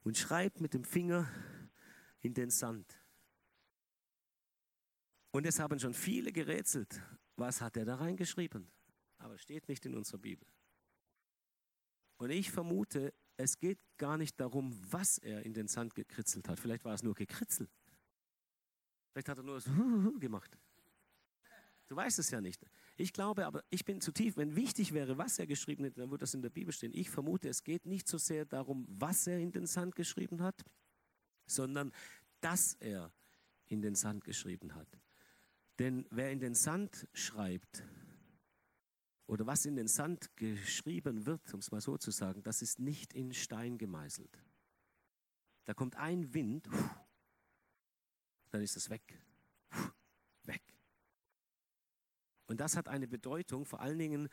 und 0.04 0.16
schreibt 0.16 0.62
mit 0.62 0.72
dem 0.72 0.84
Finger 0.84 1.28
in 2.20 2.32
den 2.32 2.48
Sand. 2.48 2.98
Und 5.30 5.44
es 5.44 5.60
haben 5.60 5.78
schon 5.78 5.92
viele 5.92 6.32
gerätselt, 6.32 7.02
was 7.38 7.60
hat 7.60 7.76
er 7.76 7.84
da 7.84 7.96
reingeschrieben? 7.96 8.70
Aber 9.18 9.38
steht 9.38 9.68
nicht 9.68 9.84
in 9.86 9.94
unserer 9.94 10.18
Bibel. 10.18 10.46
Und 12.18 12.30
ich 12.30 12.50
vermute, 12.50 13.14
es 13.36 13.58
geht 13.58 13.78
gar 13.96 14.16
nicht 14.16 14.38
darum, 14.40 14.76
was 14.92 15.18
er 15.18 15.44
in 15.44 15.54
den 15.54 15.68
Sand 15.68 15.94
gekritzelt 15.94 16.48
hat. 16.48 16.58
Vielleicht 16.58 16.84
war 16.84 16.94
es 16.94 17.02
nur 17.02 17.14
gekritzelt. 17.14 17.70
Vielleicht 19.12 19.28
hat 19.28 19.38
er 19.38 19.44
nur 19.44 19.60
so 19.60 19.70
gemacht. 20.18 20.58
Du 21.86 21.96
weißt 21.96 22.18
es 22.18 22.30
ja 22.30 22.40
nicht. 22.40 22.60
Ich 22.96 23.12
glaube 23.12 23.46
aber, 23.46 23.64
ich 23.70 23.84
bin 23.84 24.00
zu 24.00 24.12
tief. 24.12 24.36
Wenn 24.36 24.56
wichtig 24.56 24.92
wäre, 24.92 25.16
was 25.16 25.38
er 25.38 25.46
geschrieben 25.46 25.84
hätte, 25.84 26.00
dann 26.00 26.10
würde 26.10 26.22
das 26.22 26.34
in 26.34 26.42
der 26.42 26.50
Bibel 26.50 26.72
stehen. 26.72 26.92
Ich 26.92 27.08
vermute, 27.08 27.48
es 27.48 27.64
geht 27.64 27.86
nicht 27.86 28.08
so 28.08 28.18
sehr 28.18 28.44
darum, 28.44 28.86
was 28.88 29.26
er 29.26 29.38
in 29.38 29.52
den 29.52 29.66
Sand 29.66 29.94
geschrieben 29.94 30.42
hat, 30.42 30.62
sondern 31.46 31.92
dass 32.40 32.74
er 32.74 33.12
in 33.66 33.80
den 33.80 33.94
Sand 33.94 34.24
geschrieben 34.24 34.74
hat. 34.74 34.88
Denn 35.78 36.06
wer 36.10 36.32
in 36.32 36.40
den 36.40 36.54
Sand 36.54 37.06
schreibt, 37.12 37.84
oder 39.26 39.46
was 39.46 39.66
in 39.66 39.76
den 39.76 39.88
Sand 39.88 40.34
geschrieben 40.36 41.26
wird, 41.26 41.52
um 41.52 41.60
es 41.60 41.70
mal 41.70 41.80
so 41.80 41.98
zu 41.98 42.10
sagen, 42.10 42.42
das 42.42 42.62
ist 42.62 42.78
nicht 42.78 43.12
in 43.12 43.32
Stein 43.34 43.76
gemeißelt. 43.76 44.42
Da 45.66 45.74
kommt 45.74 45.96
ein 45.96 46.32
Wind, 46.32 46.68
dann 48.50 48.62
ist 48.62 48.76
es 48.76 48.88
weg. 48.88 49.20
Weg. 50.44 50.62
Und 52.46 52.58
das 52.58 52.74
hat 52.74 52.88
eine 52.88 53.06
Bedeutung, 53.06 53.66
vor 53.66 53.80
allen 53.80 53.98
Dingen 53.98 54.28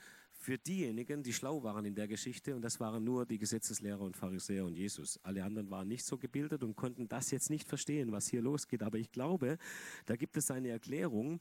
für 0.46 0.60
diejenigen, 0.60 1.24
die 1.24 1.34
schlau 1.34 1.64
waren 1.64 1.86
in 1.86 1.96
der 1.96 2.08
Geschichte, 2.08 2.56
und 2.56 2.62
das 2.62 2.80
waren 2.80 3.04
nur 3.04 3.26
die 3.26 3.40
Gesetzeslehrer 3.40 4.02
und 4.02 4.16
Pharisäer 4.16 4.64
und 4.64 4.76
Jesus. 4.76 5.20
Alle 5.24 5.44
anderen 5.44 5.72
waren 5.72 5.88
nicht 5.88 6.06
so 6.06 6.20
gebildet 6.20 6.64
und 6.64 6.76
konnten 6.76 7.08
das 7.08 7.32
jetzt 7.32 7.50
nicht 7.50 7.68
verstehen, 7.68 8.12
was 8.12 8.28
hier 8.28 8.44
losgeht. 8.44 8.84
Aber 8.84 9.00
ich 9.00 9.12
glaube, 9.12 9.58
da 10.06 10.16
gibt 10.16 10.38
es 10.38 10.52
eine 10.52 10.70
Erklärung. 10.70 11.40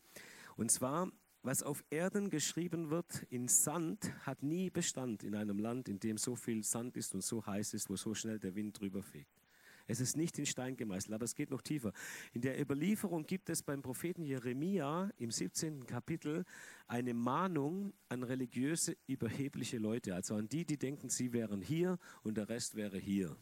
Und 0.57 0.71
zwar, 0.71 1.13
was 1.43 1.63
auf 1.63 1.85
Erden 1.91 2.31
geschrieben 2.31 2.89
wird 2.89 3.27
in 3.29 3.47
Sand, 3.47 4.11
hat 4.25 4.43
nie 4.43 4.71
Bestand 4.71 5.23
in 5.23 5.35
einem 5.35 5.59
Land, 5.59 5.91
in 5.91 6.01
dem 6.01 6.17
so 6.17 6.35
viel 6.35 6.65
Sand 6.65 6.97
ist 6.97 7.15
und 7.15 7.23
so 7.23 7.45
heiß 7.45 7.75
ist, 7.75 7.91
wo 7.91 7.97
so 7.97 8.15
schnell 8.15 8.39
der 8.39 8.55
Wind 8.55 8.81
drüber 8.81 9.03
fegt. 9.03 9.44
Es 9.87 10.01
ist 10.01 10.17
nicht 10.17 10.39
in 10.39 10.47
Stein 10.47 10.77
gemeißelt, 10.77 11.13
aber 11.13 11.25
es 11.25 11.35
geht 11.35 11.51
noch 11.51 11.63
tiefer. 11.63 11.93
In 12.33 12.41
der 12.41 12.61
Überlieferung 12.61 13.27
gibt 13.27 13.51
es 13.51 13.63
beim 13.63 13.83
Propheten 13.83 14.25
Jeremia 14.25 15.11
im 15.19 15.31
17. 15.31 15.87
Kapitel 15.87 16.45
eine 16.87 17.13
Mahnung 17.13 17.93
an 18.09 18.23
religiöse, 18.23 18.97
überhebliche 19.07 19.79
Leute, 19.79 20.15
also 20.15 20.37
an 20.37 20.49
die, 20.49 20.65
die 20.65 20.79
denken, 20.79 21.11
sie 21.11 21.33
wären 21.33 21.61
hier 21.61 21.99
und 22.23 22.37
der 22.37 22.49
Rest 22.49 22.75
wäre 22.77 22.99
hier. 22.99 23.37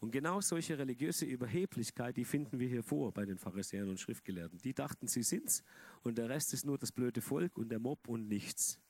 Und 0.00 0.12
genau 0.12 0.40
solche 0.40 0.78
religiöse 0.78 1.26
Überheblichkeit, 1.26 2.16
die 2.16 2.24
finden 2.24 2.58
wir 2.58 2.68
hier 2.68 2.82
vor 2.82 3.12
bei 3.12 3.26
den 3.26 3.36
Pharisäern 3.36 3.90
und 3.90 4.00
Schriftgelehrten. 4.00 4.58
Die 4.58 4.72
dachten, 4.72 5.06
sie 5.06 5.22
sind's 5.22 5.62
und 6.02 6.16
der 6.16 6.28
Rest 6.30 6.54
ist 6.54 6.64
nur 6.64 6.78
das 6.78 6.90
blöde 6.90 7.20
Volk 7.20 7.58
und 7.58 7.68
der 7.68 7.80
Mob 7.80 8.08
und 8.08 8.26
nichts. 8.26 8.80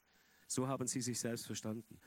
So 0.46 0.68
haben 0.68 0.86
sie 0.86 1.00
sich 1.00 1.18
selbst 1.18 1.46
verstanden. 1.46 1.98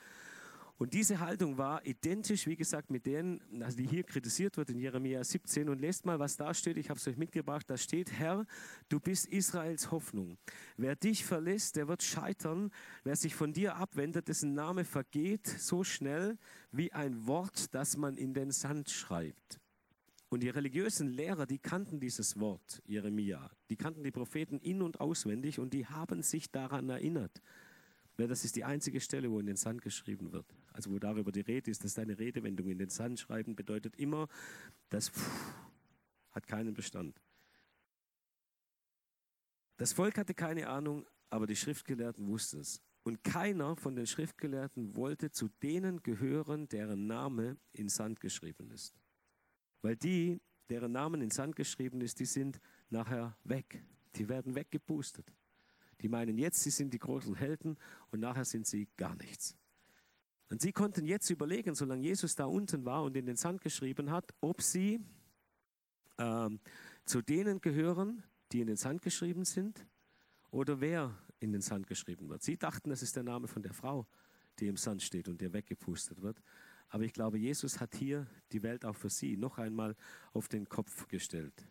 Und 0.78 0.94
diese 0.94 1.20
Haltung 1.20 1.58
war 1.58 1.86
identisch, 1.86 2.48
wie 2.48 2.56
gesagt, 2.56 2.90
mit 2.90 3.06
denen, 3.06 3.42
also 3.62 3.78
die 3.78 3.88
hier 3.88 4.04
kritisiert 4.04 4.58
wird 4.58 4.72
in 4.72 4.80
Jeremia 4.80 5.24
17. 5.24 5.70
Und 5.70 5.80
lest 5.80 6.06
mal, 6.06 6.20
was 6.20 6.36
da 6.36 6.54
steht. 6.54 6.78
Ich 6.78 6.90
habe 6.90 7.00
es 7.00 7.08
euch 7.08 7.16
mitgebracht. 7.16 7.70
Da 7.70 7.78
steht, 7.78 8.12
Herr, 8.12 8.46
du 8.90 9.00
bist 9.00 9.28
Israels 9.28 9.92
Hoffnung. 9.92 10.38
Wer 10.76 10.96
dich 10.96 11.26
verlässt, 11.26 11.76
der 11.76 11.88
wird 11.88 12.02
scheitern. 12.02 12.72
Wer 13.04 13.16
sich 13.16 13.36
von 13.36 13.54
dir 13.54 13.76
abwendet, 13.76 14.28
dessen 14.28 14.54
Name 14.54 14.84
vergeht 14.84 15.48
so 15.48 15.84
schnell 15.84 16.38
wie 16.72 16.92
ein 16.92 17.28
Wort, 17.28 17.74
das 17.76 17.96
man 17.96 18.18
in 18.18 18.34
den 18.34 18.52
Sand 18.52 18.90
schreibt. 18.90 19.60
Und 20.30 20.42
die 20.42 20.50
religiösen 20.50 21.10
Lehrer, 21.10 21.46
die 21.46 21.60
kannten 21.60 22.00
dieses 22.00 22.40
Wort, 22.40 22.82
Jeremia. 22.88 23.52
Die 23.70 23.76
kannten 23.76 24.04
die 24.04 24.10
Propheten 24.10 24.58
in- 24.58 24.82
und 24.82 25.00
auswendig 25.00 25.60
und 25.60 25.76
die 25.76 25.86
haben 25.86 26.24
sich 26.24 26.50
daran 26.50 26.90
erinnert. 26.90 27.40
Ja, 28.18 28.26
das 28.26 28.44
ist 28.44 28.56
die 28.56 28.64
einzige 28.64 29.00
Stelle, 29.00 29.30
wo 29.30 29.40
in 29.40 29.46
den 29.46 29.58
Sand 29.58 29.84
geschrieben 29.84 30.32
wird. 30.32 30.48
Also 30.74 30.92
wo 30.92 31.00
darüber 31.00 31.32
die 31.32 31.42
Rede 31.42 31.72
ist, 31.72 31.84
dass 31.84 31.94
deine 31.94 32.18
Redewendung 32.18 32.68
in 32.68 32.80
den 32.80 32.90
Sand 32.90 33.20
schreiben 33.20 33.56
bedeutet 33.56 33.96
immer, 33.96 34.28
das 34.90 35.12
hat 36.32 36.48
keinen 36.48 36.74
Bestand. 36.74 37.22
Das 39.78 39.94
Volk 39.94 40.18
hatte 40.18 40.34
keine 40.34 40.68
Ahnung, 40.68 41.06
aber 41.30 41.48
die 41.48 41.56
Schriftgelehrten 41.56 42.28
wussten 42.28 42.60
es. 42.60 42.82
Und 43.04 43.24
keiner 43.24 43.76
von 43.76 43.96
den 43.96 44.08
Schriftgelehrten 44.08 44.96
wollte 44.96 45.30
zu 45.32 45.50
denen 45.62 46.02
gehören, 46.04 46.70
deren 46.70 47.06
Name 47.06 47.58
in 47.74 47.90
Sand 47.90 48.20
geschrieben 48.20 48.72
ist. 48.72 48.96
Weil 49.82 49.98
die, 49.98 50.40
deren 50.70 50.94
Namen 50.94 51.22
in 51.22 51.30
Sand 51.30 51.56
geschrieben 51.56 52.02
ist, 52.02 52.20
die 52.20 52.26
sind 52.26 52.60
nachher 52.90 53.38
weg. 53.44 53.84
Die 54.16 54.30
werden 54.30 54.56
weggepustet. 54.56 55.34
Die 56.02 56.08
meinen 56.08 56.38
jetzt, 56.38 56.64
sie 56.64 56.70
sind 56.70 56.94
die 56.94 57.00
großen 57.00 57.36
Helden 57.36 57.78
und 58.12 58.22
nachher 58.22 58.46
sind 58.46 58.68
sie 58.68 58.88
gar 58.96 59.16
nichts. 59.16 59.58
Und 60.50 60.62
sie 60.62 60.72
konnten 60.72 61.06
jetzt 61.06 61.30
überlegen, 61.30 61.76
solange 61.76 62.04
Jesus 62.04 62.36
da 62.36 62.46
unten 62.46 62.86
war 62.86 63.04
und 63.04 63.18
in 63.18 63.26
den 63.26 63.36
Sand 63.36 63.62
geschrieben 63.62 64.12
hat, 64.12 64.34
ob 64.42 64.62
sie 64.62 65.00
ähm, 66.18 66.60
zu 67.06 67.22
denen 67.22 67.62
gehören, 67.62 68.24
die 68.52 68.62
in 68.62 68.68
den 68.68 68.78
Sand 68.78 69.02
geschrieben 69.02 69.46
sind 69.46 69.86
oder 70.52 70.80
wer 70.80 71.18
in 71.40 71.52
den 71.52 71.62
Sand 71.62 71.88
geschrieben 71.88 72.30
wird. 72.30 72.44
Sie 72.44 72.58
dachten, 72.58 72.90
das 72.90 73.02
ist 73.02 73.16
der 73.16 73.24
Name 73.24 73.48
von 73.48 73.64
der 73.64 73.74
Frau, 73.74 74.08
die 74.60 74.68
im 74.68 74.78
Sand 74.78 75.02
steht 75.02 75.28
und 75.28 75.42
der 75.42 75.54
weggepustet 75.54 76.22
wird. 76.22 76.42
Aber 76.90 77.04
ich 77.04 77.14
glaube, 77.14 77.40
Jesus 77.40 77.80
hat 77.80 77.96
hier 77.96 78.28
die 78.52 78.62
Welt 78.62 78.86
auch 78.86 78.96
für 78.96 79.10
sie 79.10 79.36
noch 79.36 79.58
einmal 79.58 79.96
auf 80.32 80.48
den 80.48 80.70
Kopf 80.70 81.08
gestellt. 81.08 81.66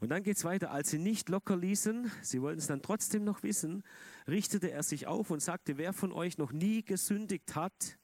Und 0.00 0.10
dann 0.10 0.22
geht 0.22 0.36
es 0.36 0.44
weiter. 0.44 0.70
Als 0.70 0.90
sie 0.90 0.98
nicht 0.98 1.28
locker 1.28 1.56
ließen, 1.56 2.10
sie 2.22 2.40
wollten 2.40 2.60
es 2.60 2.66
dann 2.66 2.82
trotzdem 2.82 3.24
noch 3.24 3.42
wissen, 3.42 3.82
richtete 4.26 4.70
er 4.70 4.82
sich 4.82 5.06
auf 5.06 5.30
und 5.30 5.40
sagte, 5.40 5.76
wer 5.76 5.92
von 5.92 6.12
euch 6.12 6.38
noch 6.38 6.52
nie 6.52 6.84
gesündigt 6.84 7.54
hat, 7.54 7.98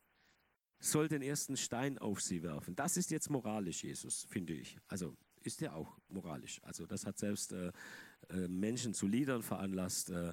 soll 0.81 1.09
den 1.09 1.23
ersten 1.23 1.57
Stein 1.57 1.99
auf 1.99 2.21
sie 2.21 2.43
werfen. 2.43 2.77
Das 2.77 2.97
ist 2.97 3.11
jetzt 3.11 3.31
moralisch, 3.31 3.85
Jesus, 3.85 4.27
finde 4.29 4.53
ich. 4.55 4.77
Also 4.89 5.17
ist 5.43 5.61
ja 5.61 5.73
auch 5.73 5.99
moralisch. 6.09 6.61
Also 6.63 6.87
das 6.87 7.07
hat 7.07 7.19
selbst 7.19 7.53
äh, 7.53 7.73
äh, 8.29 8.49
Menschen 8.49 8.95
zu 8.95 9.07
Liedern 9.07 9.43
veranlasst, 9.43 10.11
äh, 10.11 10.33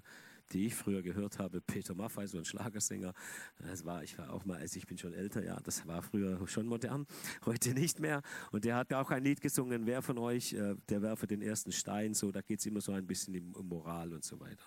die 0.52 0.68
ich 0.68 0.76
früher 0.76 1.02
gehört 1.02 1.40
habe. 1.40 1.62
Peter 1.62 1.96
Maffay, 1.96 2.28
so 2.28 2.38
ein 2.38 2.46
Schlagersänger. 2.46 3.14
Das 3.60 3.86
war, 3.86 4.04
ich 4.04 4.18
war 4.18 4.32
auch 4.34 4.46
mal, 4.46 4.60
also 4.60 4.78
ich 4.78 4.86
bin 4.86 4.98
schon 4.98 5.14
älter, 5.14 5.44
ja, 5.44 5.60
das 5.64 5.88
war 5.88 6.02
früher 6.02 6.48
schon 6.48 6.68
modern, 6.68 7.06
heute 7.46 7.74
nicht 7.74 8.00
mehr. 8.00 8.22
Und 8.52 8.66
der 8.66 8.76
hat 8.76 8.94
auch 8.94 9.12
ein 9.12 9.24
Lied 9.24 9.42
gesungen, 9.42 9.86
wer 9.86 10.02
von 10.02 10.18
euch, 10.18 10.54
äh, 10.54 10.76
der 10.90 11.02
werfe 11.02 11.28
den 11.28 11.42
ersten 11.42 11.72
Stein, 11.72 12.14
so, 12.14 12.32
da 12.32 12.42
geht 12.42 12.60
es 12.60 12.66
immer 12.66 12.82
so 12.82 12.92
ein 12.92 13.06
bisschen 13.06 13.54
um 13.54 13.68
Moral 13.68 14.14
und 14.14 14.24
so 14.24 14.40
weiter. 14.40 14.64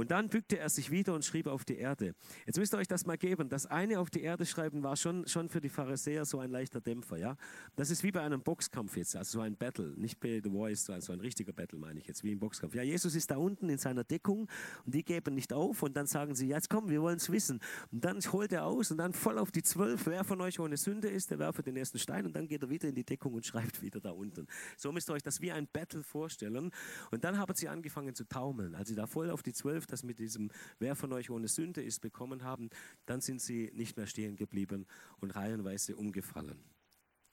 Und 0.00 0.10
dann 0.10 0.30
bückte 0.30 0.58
er 0.58 0.70
sich 0.70 0.90
wieder 0.90 1.14
und 1.14 1.26
schrieb 1.26 1.46
auf 1.46 1.66
die 1.66 1.76
Erde. 1.76 2.14
Jetzt 2.46 2.58
müsst 2.58 2.72
ihr 2.72 2.78
euch 2.78 2.88
das 2.88 3.04
mal 3.04 3.18
geben. 3.18 3.50
Das 3.50 3.66
eine 3.66 4.00
auf 4.00 4.08
die 4.08 4.22
Erde 4.22 4.46
schreiben 4.46 4.82
war 4.82 4.96
schon, 4.96 5.28
schon 5.28 5.50
für 5.50 5.60
die 5.60 5.68
Pharisäer 5.68 6.24
so 6.24 6.38
ein 6.38 6.50
leichter 6.50 6.80
Dämpfer. 6.80 7.18
Ja? 7.18 7.36
Das 7.76 7.90
ist 7.90 8.02
wie 8.02 8.10
bei 8.10 8.22
einem 8.22 8.40
Boxkampf 8.40 8.96
jetzt, 8.96 9.14
also 9.14 9.38
so 9.38 9.40
ein 9.42 9.56
Battle. 9.56 9.92
Nicht 9.98 10.18
bei 10.18 10.40
The 10.42 10.48
Voice, 10.48 10.90
so 11.00 11.12
ein 11.12 11.20
richtiger 11.20 11.52
Battle 11.52 11.78
meine 11.78 12.00
ich 12.00 12.06
jetzt, 12.06 12.24
wie 12.24 12.32
im 12.32 12.38
Boxkampf. 12.38 12.74
Ja, 12.74 12.82
Jesus 12.82 13.14
ist 13.14 13.30
da 13.30 13.36
unten 13.36 13.68
in 13.68 13.76
seiner 13.76 14.02
Deckung 14.02 14.48
und 14.86 14.94
die 14.94 15.04
geben 15.04 15.34
nicht 15.34 15.52
auf 15.52 15.82
und 15.82 15.94
dann 15.98 16.06
sagen 16.06 16.34
sie, 16.34 16.48
jetzt 16.48 16.70
komm, 16.70 16.88
wir 16.88 17.02
wollen 17.02 17.18
es 17.18 17.30
wissen. 17.30 17.60
Und 17.92 18.02
dann 18.02 18.20
holt 18.32 18.54
er 18.54 18.64
aus 18.64 18.90
und 18.90 18.96
dann 18.96 19.12
voll 19.12 19.36
auf 19.36 19.50
die 19.50 19.62
Zwölf. 19.62 20.06
Wer 20.06 20.24
von 20.24 20.40
euch 20.40 20.58
ohne 20.60 20.78
Sünde 20.78 21.08
ist, 21.08 21.30
der 21.30 21.38
werfe 21.38 21.62
den 21.62 21.76
ersten 21.76 21.98
Stein 21.98 22.24
und 22.24 22.34
dann 22.34 22.48
geht 22.48 22.62
er 22.62 22.70
wieder 22.70 22.88
in 22.88 22.94
die 22.94 23.04
Deckung 23.04 23.34
und 23.34 23.44
schreibt 23.50 23.82
wieder 23.82 24.00
da 24.00 24.12
unten. 24.12 24.46
So 24.78 24.92
müsst 24.92 25.10
ihr 25.10 25.12
euch 25.12 25.22
das 25.22 25.42
wie 25.42 25.52
ein 25.52 25.68
Battle 25.70 26.02
vorstellen. 26.02 26.70
Und 27.10 27.22
dann 27.22 27.36
haben 27.36 27.54
sie 27.54 27.68
angefangen 27.68 28.14
zu 28.14 28.24
taumeln. 28.24 28.74
Als 28.74 28.88
sie 28.88 28.94
da 28.94 29.06
voll 29.06 29.30
auf 29.30 29.42
die 29.42 29.52
Zwölf 29.52 29.89
das 29.92 30.02
mit 30.02 30.18
diesem 30.18 30.50
Wer 30.78 30.96
von 30.96 31.12
euch 31.12 31.30
ohne 31.30 31.48
Sünde 31.48 31.82
ist 31.82 32.00
bekommen 32.00 32.44
haben, 32.44 32.70
dann 33.06 33.20
sind 33.20 33.40
sie 33.40 33.70
nicht 33.74 33.96
mehr 33.96 34.06
stehen 34.06 34.36
geblieben 34.36 34.86
und 35.18 35.30
reihenweise 35.32 35.96
umgefallen. 35.96 36.58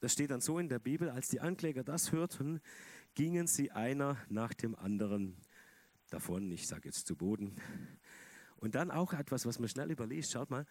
Das 0.00 0.12
steht 0.12 0.30
dann 0.30 0.40
so 0.40 0.58
in 0.58 0.68
der 0.68 0.78
Bibel, 0.78 1.10
als 1.10 1.28
die 1.28 1.40
Ankläger 1.40 1.82
das 1.82 2.12
hörten, 2.12 2.60
gingen 3.14 3.46
sie 3.46 3.72
einer 3.72 4.16
nach 4.28 4.54
dem 4.54 4.76
anderen 4.76 5.36
davon, 6.10 6.50
ich 6.52 6.66
sage 6.66 6.88
jetzt 6.88 7.06
zu 7.06 7.16
Boden. 7.16 7.56
Und 8.56 8.74
dann 8.74 8.90
auch 8.90 9.12
etwas, 9.12 9.46
was 9.46 9.58
man 9.58 9.68
schnell 9.68 9.90
überliest, 9.90 10.32
schaut 10.32 10.50
mal, 10.50 10.66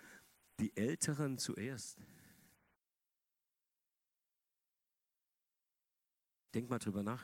die 0.59 0.75
Älteren 0.75 1.37
zuerst. 1.37 1.97
Denk 6.53 6.69
mal 6.69 6.79
drüber 6.79 7.03
nach. 7.03 7.23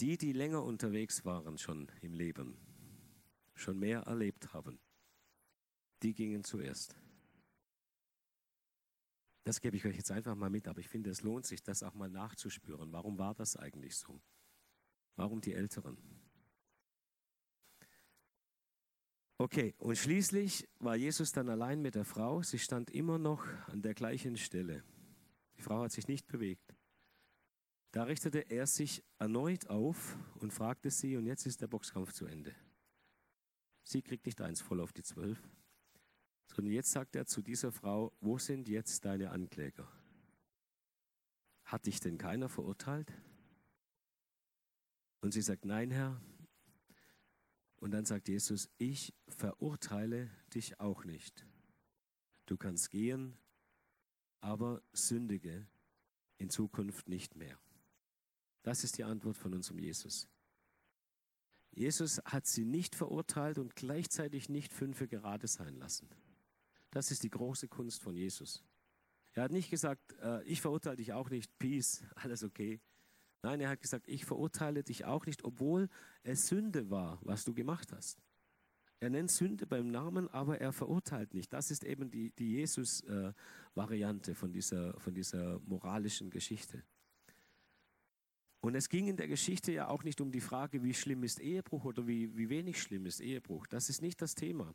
Die, 0.00 0.16
die 0.18 0.32
länger 0.32 0.62
unterwegs 0.62 1.24
waren 1.24 1.58
schon 1.58 1.90
im 2.00 2.14
Leben, 2.14 2.56
schon 3.54 3.78
mehr 3.78 4.00
erlebt 4.00 4.52
haben, 4.52 4.80
die 6.02 6.14
gingen 6.14 6.44
zuerst. 6.44 6.96
Das 9.44 9.60
gebe 9.60 9.76
ich 9.76 9.84
euch 9.84 9.96
jetzt 9.96 10.10
einfach 10.10 10.34
mal 10.34 10.50
mit, 10.50 10.68
aber 10.68 10.80
ich 10.80 10.88
finde, 10.88 11.10
es 11.10 11.22
lohnt 11.22 11.46
sich, 11.46 11.62
das 11.62 11.82
auch 11.82 11.94
mal 11.94 12.10
nachzuspüren. 12.10 12.92
Warum 12.92 13.18
war 13.18 13.34
das 13.34 13.56
eigentlich 13.56 13.96
so? 13.96 14.20
Warum 15.16 15.40
die 15.40 15.52
Älteren? 15.52 15.98
Okay, 19.38 19.74
und 19.78 19.98
schließlich 19.98 20.68
war 20.78 20.94
Jesus 20.94 21.32
dann 21.32 21.48
allein 21.48 21.82
mit 21.82 21.96
der 21.96 22.04
Frau. 22.04 22.42
Sie 22.42 22.60
stand 22.60 22.90
immer 22.90 23.18
noch 23.18 23.44
an 23.66 23.82
der 23.82 23.94
gleichen 23.94 24.36
Stelle. 24.36 24.84
Die 25.56 25.62
Frau 25.62 25.82
hat 25.82 25.90
sich 25.90 26.06
nicht 26.06 26.28
bewegt. 26.28 26.71
Da 27.92 28.04
richtete 28.04 28.50
er 28.50 28.66
sich 28.66 29.04
erneut 29.18 29.68
auf 29.68 30.16
und 30.36 30.50
fragte 30.50 30.90
sie, 30.90 31.16
und 31.16 31.26
jetzt 31.26 31.46
ist 31.46 31.60
der 31.60 31.66
Boxkampf 31.66 32.12
zu 32.12 32.24
Ende. 32.24 32.54
Sie 33.84 34.00
kriegt 34.00 34.24
nicht 34.24 34.40
eins 34.40 34.62
voll 34.62 34.80
auf 34.80 34.94
die 34.94 35.02
zwölf, 35.02 35.38
sondern 36.46 36.72
jetzt 36.72 36.90
sagt 36.90 37.14
er 37.16 37.26
zu 37.26 37.42
dieser 37.42 37.70
Frau, 37.70 38.16
wo 38.20 38.38
sind 38.38 38.66
jetzt 38.68 39.04
deine 39.04 39.30
Ankläger? 39.30 39.86
Hat 41.64 41.84
dich 41.84 42.00
denn 42.00 42.16
keiner 42.16 42.48
verurteilt? 42.48 43.12
Und 45.20 45.32
sie 45.32 45.42
sagt, 45.42 45.66
nein, 45.66 45.90
Herr. 45.90 46.18
Und 47.76 47.90
dann 47.90 48.06
sagt 48.06 48.28
Jesus, 48.28 48.70
ich 48.78 49.12
verurteile 49.28 50.30
dich 50.54 50.80
auch 50.80 51.04
nicht. 51.04 51.46
Du 52.46 52.56
kannst 52.56 52.90
gehen, 52.90 53.36
aber 54.40 54.82
sündige 54.92 55.66
in 56.38 56.48
Zukunft 56.48 57.08
nicht 57.08 57.36
mehr. 57.36 57.58
Das 58.62 58.84
ist 58.84 58.98
die 58.98 59.04
Antwort 59.04 59.36
von 59.36 59.54
unserem 59.54 59.78
Jesus. 59.78 60.28
Jesus 61.72 62.18
hat 62.24 62.46
sie 62.46 62.64
nicht 62.64 62.94
verurteilt 62.94 63.58
und 63.58 63.74
gleichzeitig 63.74 64.48
nicht 64.48 64.72
fünfe 64.72 65.08
gerade 65.08 65.46
sein 65.46 65.74
lassen. 65.76 66.08
Das 66.90 67.10
ist 67.10 67.22
die 67.22 67.30
große 67.30 67.68
Kunst 67.68 68.02
von 68.02 68.14
Jesus. 68.14 68.62
Er 69.32 69.44
hat 69.44 69.52
nicht 69.52 69.70
gesagt, 69.70 70.12
äh, 70.20 70.42
ich 70.44 70.60
verurteile 70.60 70.96
dich 70.96 71.14
auch 71.14 71.30
nicht, 71.30 71.58
peace, 71.58 72.04
alles 72.16 72.44
okay. 72.44 72.80
Nein, 73.42 73.60
er 73.60 73.70
hat 73.70 73.80
gesagt, 73.80 74.06
ich 74.06 74.24
verurteile 74.24 74.84
dich 74.84 75.04
auch 75.04 75.26
nicht, 75.26 75.42
obwohl 75.44 75.88
es 76.22 76.46
Sünde 76.46 76.90
war, 76.90 77.18
was 77.22 77.44
du 77.44 77.54
gemacht 77.54 77.92
hast. 77.92 78.22
Er 79.00 79.10
nennt 79.10 79.32
Sünde 79.32 79.66
beim 79.66 79.90
Namen, 79.90 80.28
aber 80.28 80.60
er 80.60 80.72
verurteilt 80.72 81.34
nicht. 81.34 81.52
Das 81.52 81.72
ist 81.72 81.82
eben 81.82 82.10
die, 82.10 82.30
die 82.36 82.52
Jesus-Variante 82.52 84.30
äh, 84.30 84.34
von, 84.34 84.52
dieser, 84.52 85.00
von 85.00 85.12
dieser 85.12 85.58
moralischen 85.60 86.30
Geschichte. 86.30 86.84
Und 88.62 88.76
es 88.76 88.88
ging 88.88 89.08
in 89.08 89.16
der 89.16 89.26
Geschichte 89.26 89.72
ja 89.72 89.88
auch 89.88 90.04
nicht 90.04 90.20
um 90.20 90.30
die 90.30 90.40
Frage, 90.40 90.84
wie 90.84 90.94
schlimm 90.94 91.24
ist 91.24 91.40
Ehebruch 91.40 91.84
oder 91.84 92.06
wie, 92.06 92.34
wie 92.36 92.48
wenig 92.48 92.80
schlimm 92.80 93.06
ist 93.06 93.20
Ehebruch. 93.20 93.66
Das 93.66 93.88
ist 93.88 94.02
nicht 94.02 94.22
das 94.22 94.36
Thema. 94.36 94.72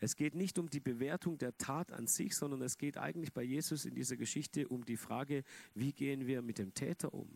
Es 0.00 0.16
geht 0.16 0.34
nicht 0.34 0.58
um 0.58 0.70
die 0.70 0.80
Bewertung 0.80 1.36
der 1.36 1.56
Tat 1.58 1.92
an 1.92 2.06
sich, 2.06 2.34
sondern 2.34 2.62
es 2.62 2.78
geht 2.78 2.96
eigentlich 2.96 3.34
bei 3.34 3.42
Jesus 3.42 3.84
in 3.84 3.94
dieser 3.94 4.16
Geschichte 4.16 4.66
um 4.66 4.86
die 4.86 4.96
Frage, 4.96 5.44
wie 5.74 5.92
gehen 5.92 6.26
wir 6.26 6.40
mit 6.40 6.56
dem 6.56 6.72
Täter 6.72 7.12
um? 7.12 7.28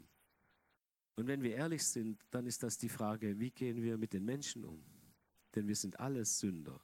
Und 1.17 1.27
wenn 1.27 1.43
wir 1.43 1.55
ehrlich 1.55 1.85
sind, 1.85 2.19
dann 2.31 2.47
ist 2.47 2.63
das 2.63 2.79
die 2.79 2.89
Frage, 2.89 3.39
wie 3.39 3.51
gehen 3.51 3.83
wir 3.83 3.99
mit 3.99 4.15
den 4.15 4.25
Menschen 4.25 4.65
um? 4.65 4.83
Denn 5.55 5.69
wir 5.69 5.77
sind 5.77 6.01
alles 6.01 6.41
Sünder. 6.41 6.81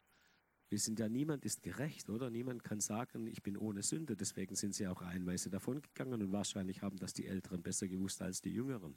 Wir 0.70 0.78
sind 0.78 1.00
ja, 1.00 1.08
niemand 1.08 1.44
ist 1.44 1.62
gerecht, 1.64 2.08
oder? 2.10 2.30
Niemand 2.30 2.62
kann 2.62 2.80
sagen, 2.80 3.26
ich 3.26 3.42
bin 3.42 3.56
ohne 3.56 3.82
Sünde. 3.82 4.16
Deswegen 4.16 4.54
sind 4.54 4.72
sie 4.72 4.86
auch 4.86 5.02
reihenweise 5.02 5.50
davongegangen 5.50 6.22
und 6.22 6.32
wahrscheinlich 6.32 6.80
haben 6.80 6.96
das 6.96 7.12
die 7.12 7.26
Älteren 7.26 7.60
besser 7.60 7.88
gewusst 7.88 8.22
als 8.22 8.40
die 8.40 8.52
Jüngeren. 8.52 8.96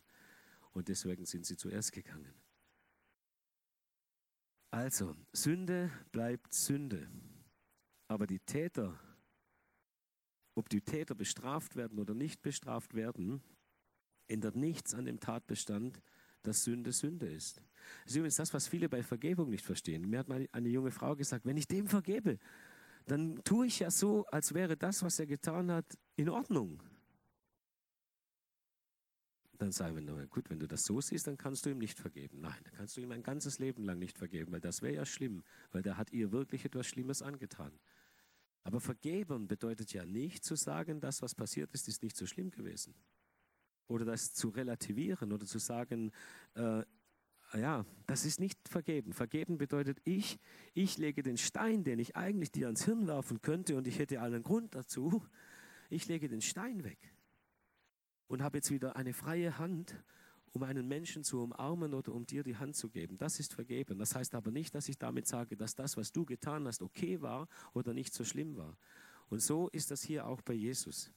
Und 0.74 0.88
deswegen 0.88 1.26
sind 1.26 1.48
sie 1.48 1.58
zuerst 1.58 1.92
gegangen. 1.92 2.32
Also, 4.70 5.16
Sünde 5.34 5.92
bleibt 6.12 6.54
Sünde. 6.54 7.10
Aber 8.08 8.28
die 8.28 8.40
Täter, 8.40 9.00
ob 10.54 10.70
die 10.70 10.82
Täter 10.82 11.16
bestraft 11.16 11.76
werden 11.76 11.98
oder 11.98 12.14
nicht 12.14 12.44
bestraft 12.44 12.94
werden, 12.94 13.42
ändert 14.28 14.56
nichts 14.56 14.94
an 14.94 15.06
dem 15.06 15.20
Tatbestand, 15.20 16.04
dass 16.44 16.64
Sünde 16.64 16.92
Sünde 16.92 17.28
ist. 17.28 17.58
Das 18.04 18.12
ist 18.12 18.16
übrigens 18.16 18.36
das, 18.36 18.54
was 18.54 18.68
viele 18.68 18.90
bei 18.90 19.04
Vergebung 19.04 19.50
nicht 19.50 19.66
verstehen. 19.66 20.10
Mir 20.10 20.20
hat 20.20 20.28
mal 20.28 20.48
eine 20.52 20.70
junge 20.70 20.92
Frau 20.92 21.16
gesagt, 21.16 21.46
wenn 21.46 21.58
ich 21.58 21.68
dem 21.68 21.88
vergebe, 21.88 22.38
dann 23.06 23.44
tue 23.44 23.68
ich 23.68 23.80
ja 23.80 23.92
so, 23.92 24.26
als 24.28 24.54
wäre 24.54 24.78
das, 24.78 25.04
was 25.04 25.20
er 25.20 25.26
getan 25.26 25.72
hat, 25.72 25.98
in 26.16 26.30
Ordnung. 26.30 26.82
Dann 29.58 29.72
sagen 29.72 29.96
wir, 29.96 30.28
gut, 30.28 30.50
wenn 30.50 30.60
du 30.60 30.68
das 30.68 30.84
so 30.84 31.00
siehst, 31.00 31.28
dann 31.28 31.38
kannst 31.38 31.66
du 31.66 31.70
ihm 31.70 31.78
nicht 31.78 32.00
vergeben. 32.00 32.42
Nein, 32.42 32.60
dann 32.64 32.74
kannst 32.74 32.98
du 32.98 33.02
ihm 33.02 33.12
ein 33.12 33.24
ganzes 33.24 33.60
Leben 33.60 33.84
lang 33.84 34.00
nicht 34.00 34.18
vergeben, 34.18 34.52
weil 34.52 34.62
das 34.62 34.82
wäre 34.82 34.96
ja 34.96 35.06
schlimm, 35.06 35.44
weil 35.72 35.82
der 35.82 35.98
hat 35.98 36.12
ihr 36.12 36.32
wirklich 36.32 36.66
etwas 36.66 36.88
Schlimmes 36.88 37.22
angetan. 37.22 37.72
Aber 38.64 38.80
vergeben 38.80 39.48
bedeutet 39.48 39.94
ja 39.94 40.06
nicht 40.06 40.44
zu 40.44 40.56
sagen, 40.56 41.02
das, 41.02 41.22
was 41.22 41.36
passiert 41.36 41.72
ist, 41.74 41.88
ist 41.88 42.02
nicht 42.02 42.16
so 42.16 42.26
schlimm 42.26 42.52
gewesen 42.52 42.96
oder 43.88 44.06
das 44.06 44.34
zu 44.34 44.50
relativieren 44.50 45.32
oder 45.32 45.46
zu 45.46 45.60
sagen, 45.60 46.12
äh, 46.56 46.84
ja, 47.54 47.86
das 48.08 48.26
ist 48.26 48.40
nicht 48.40 48.68
vergeben. 48.68 49.14
Vergeben 49.14 49.58
bedeutet, 49.58 50.00
ich, 50.06 50.40
ich 50.74 50.98
lege 50.98 51.22
den 51.22 51.38
Stein, 51.38 51.84
den 51.84 52.00
ich 52.00 52.16
eigentlich 52.16 52.52
dir 52.52 52.68
ans 52.68 52.86
Hirn 52.86 53.08
werfen 53.08 53.42
könnte 53.42 53.78
und 53.78 53.88
ich 53.88 54.00
hätte 54.00 54.22
allen 54.22 54.44
Grund 54.44 54.74
dazu, 54.76 55.24
ich 55.90 56.08
lege 56.08 56.28
den 56.28 56.42
Stein 56.42 56.84
weg 56.84 57.14
und 58.28 58.42
habe 58.42 58.58
jetzt 58.58 58.72
wieder 58.72 58.96
eine 58.96 59.14
freie 59.14 59.58
Hand, 59.60 60.04
um 60.54 60.64
einen 60.64 60.88
Menschen 60.88 61.24
zu 61.24 61.42
umarmen 61.42 61.94
oder 61.94 62.14
um 62.14 62.26
dir 62.26 62.44
die 62.44 62.58
Hand 62.58 62.76
zu 62.76 62.90
geben. 62.90 63.18
Das 63.18 63.40
ist 63.40 63.54
vergeben. 63.54 63.98
Das 63.98 64.16
heißt 64.16 64.36
aber 64.36 64.52
nicht, 64.52 64.74
dass 64.76 64.88
ich 64.88 64.98
damit 64.98 65.28
sage, 65.28 65.56
dass 65.58 65.76
das, 65.76 65.98
was 65.98 66.12
du 66.12 66.26
getan 66.26 66.68
hast, 66.68 66.82
okay 66.82 67.22
war 67.22 67.48
oder 67.74 67.94
nicht 67.94 68.14
so 68.14 68.24
schlimm 68.24 68.56
war. 68.56 68.78
Und 69.30 69.42
so 69.42 69.70
ist 69.70 69.92
das 69.92 70.04
hier 70.04 70.28
auch 70.28 70.42
bei 70.42 70.54
Jesus. 70.54 71.12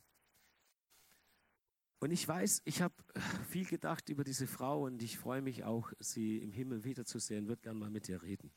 Und 1.99 2.11
ich 2.11 2.29
weiß, 2.29 2.63
ich 2.65 2.83
habe 2.83 2.95
viel 3.49 3.65
gedacht 3.65 4.09
über 4.11 4.23
diese 4.23 4.47
Frau 4.47 4.85
und 4.85 5.03
ich 5.03 5.19
freue 5.19 5.41
mich 5.41 5.65
auch, 5.65 5.93
sie 5.99 6.39
im 6.39 6.53
Himmel 6.53 6.85
wiederzusehen, 6.85 7.49
würde 7.49 7.63
gerne 7.63 7.79
mal 7.79 7.91
mit 7.91 8.09
ihr 8.09 8.23
reden, 8.23 8.51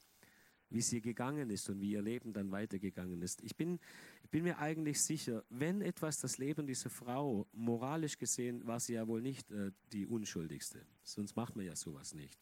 wie 0.69 0.82
sie 0.82 0.99
gegangen 0.99 1.49
ist 1.49 1.69
und 1.69 1.80
wie 1.80 1.91
ihr 1.91 2.02
Leben 2.02 2.34
dann 2.34 2.52
weitergegangen 2.52 3.21
ist. 3.21 3.41
Ich 3.41 3.56
bin, 3.56 3.80
ich 4.23 4.30
bin 4.30 4.43
mir 4.43 4.60
eigentlich 4.60 5.02
sicher, 5.02 5.45
wenn 5.49 5.82
etwas 5.82 6.19
das 6.19 6.38
Leben 6.38 6.67
dieser 6.67 6.89
Frau, 6.89 7.47
moralisch 7.54 8.17
gesehen, 8.17 8.67
war 8.67 8.82
sie 8.82 8.93
ja 8.93 9.08
wohl 9.08 9.21
nicht 9.21 9.49
äh, 9.52 9.71
die 9.93 10.06
Unschuldigste, 10.06 10.86
sonst 11.04 11.38
macht 11.38 11.56
man 11.56 11.65
ja 11.65 11.78
sowas 11.78 12.13
nicht. 12.13 12.38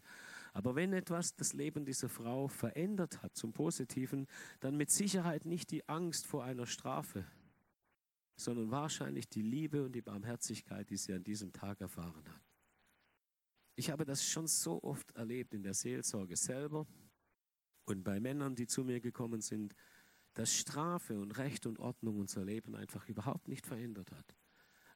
Aber 0.53 0.73
wenn 0.73 0.93
etwas 0.93 1.35
das 1.35 1.53
Leben 1.53 1.85
dieser 1.85 2.09
Frau 2.09 2.47
verändert 2.47 3.21
hat 3.21 3.35
zum 3.35 3.53
Positiven, 3.53 4.25
dann 4.59 4.75
mit 4.75 4.89
Sicherheit 4.89 5.45
nicht 5.45 5.69
die 5.69 5.87
Angst 5.87 6.25
vor 6.25 6.43
einer 6.43 6.65
Strafe, 6.65 7.23
sondern 8.37 8.71
wahrscheinlich 8.71 9.27
die 9.27 9.41
Liebe 9.41 9.83
und 9.83 9.93
die 9.93 10.01
Barmherzigkeit, 10.01 10.89
die 10.89 10.97
sie 10.97 11.13
an 11.13 11.23
diesem 11.23 11.51
Tag 11.51 11.81
erfahren 11.81 12.23
hat. 12.29 12.41
Ich 13.75 13.89
habe 13.89 14.05
das 14.05 14.23
schon 14.23 14.47
so 14.47 14.81
oft 14.83 15.11
erlebt 15.11 15.53
in 15.53 15.63
der 15.63 15.73
Seelsorge 15.73 16.35
selber 16.35 16.87
und 17.85 18.03
bei 18.03 18.19
Männern, 18.19 18.55
die 18.55 18.67
zu 18.67 18.83
mir 18.83 18.99
gekommen 18.99 19.41
sind, 19.41 19.75
dass 20.33 20.53
Strafe 20.53 21.19
und 21.19 21.37
Recht 21.37 21.65
und 21.65 21.79
Ordnung 21.79 22.19
unser 22.19 22.45
Leben 22.45 22.75
einfach 22.75 23.07
überhaupt 23.09 23.47
nicht 23.47 23.65
verändert 23.65 24.11
hat. 24.11 24.36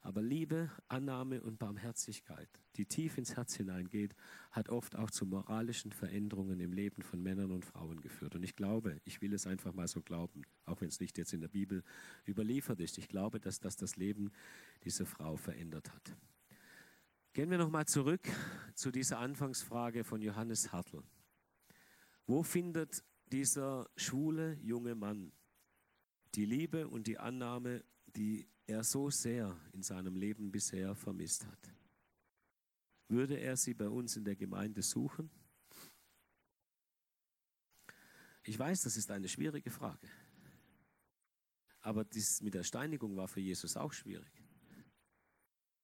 Aber 0.04 0.24
Liebe, 0.24 0.72
Annahme 0.88 1.42
und 1.44 1.60
Barmherzigkeit, 1.60 2.50
die 2.76 2.86
tief 2.86 3.20
ins 3.20 3.36
Herz 3.36 3.56
hineingeht, 3.56 4.16
hat 4.50 4.70
oft 4.70 4.96
auch 4.96 5.12
zu 5.12 5.28
moralischen 5.28 5.92
Veränderungen 5.92 6.60
im 6.60 6.74
Leben 6.74 7.04
von 7.04 7.22
Männern 7.22 7.52
und 7.52 7.66
Frauen 7.66 8.02
geführt. 8.02 8.36
Und 8.36 8.42
ich 8.42 8.56
glaube, 8.56 9.00
ich 9.06 9.22
will 9.22 9.32
es 9.34 9.46
einfach 9.46 9.74
mal 9.74 9.88
so 9.88 10.02
glauben, 10.02 10.42
auch 10.66 10.82
wenn 10.82 10.88
es 10.88 11.00
nicht 11.00 11.20
jetzt 11.20 11.34
in 11.34 11.42
der 11.42 11.50
Bibel 11.50 11.84
überliefert 12.28 12.80
ist. 12.80 12.98
Ich 12.98 13.10
glaube, 13.10 13.40
dass 13.40 13.60
das 13.60 13.76
das 13.76 13.96
Leben 13.96 14.32
dieser 14.84 15.06
Frau 15.06 15.38
verändert 15.38 15.94
hat. 15.94 16.18
Gehen 17.34 17.52
wir 17.52 17.60
nochmal 17.60 17.86
zurück 17.86 18.28
zu 18.74 18.92
dieser 18.92 19.20
Anfangsfrage 19.20 20.04
von 20.04 20.22
Johannes 20.22 20.72
Hartl. 20.72 21.04
Wo 22.26 22.42
findet 22.42 23.04
dieser 23.32 23.88
schwule 23.96 24.58
junge 24.62 24.96
Mann 24.96 25.32
die 26.36 26.46
Liebe 26.46 26.88
und 26.88 27.08
die 27.08 27.20
Annahme, 27.20 27.84
die 28.16 28.48
er 28.68 28.84
so 28.84 29.10
sehr 29.10 29.58
in 29.74 29.84
seinem 29.84 30.16
Leben 30.16 30.52
bisher 30.52 30.96
vermisst 30.96 31.46
hat. 31.46 31.74
Würde 33.08 33.38
er 33.38 33.58
sie 33.58 33.74
bei 33.74 33.90
uns 33.90 34.16
in 34.16 34.24
der 34.24 34.36
Gemeinde 34.36 34.82
suchen? 34.82 35.30
Ich 38.44 38.58
weiß, 38.58 38.82
das 38.82 38.98
ist 38.98 39.12
eine 39.12 39.28
schwierige 39.28 39.70
Frage. 39.70 40.08
Aber 41.82 42.06
dies 42.06 42.42
mit 42.42 42.54
der 42.54 42.64
Steinigung 42.64 43.16
war 43.16 43.28
für 43.28 43.40
Jesus 43.40 43.76
auch 43.76 43.92
schwierig. 43.92 44.32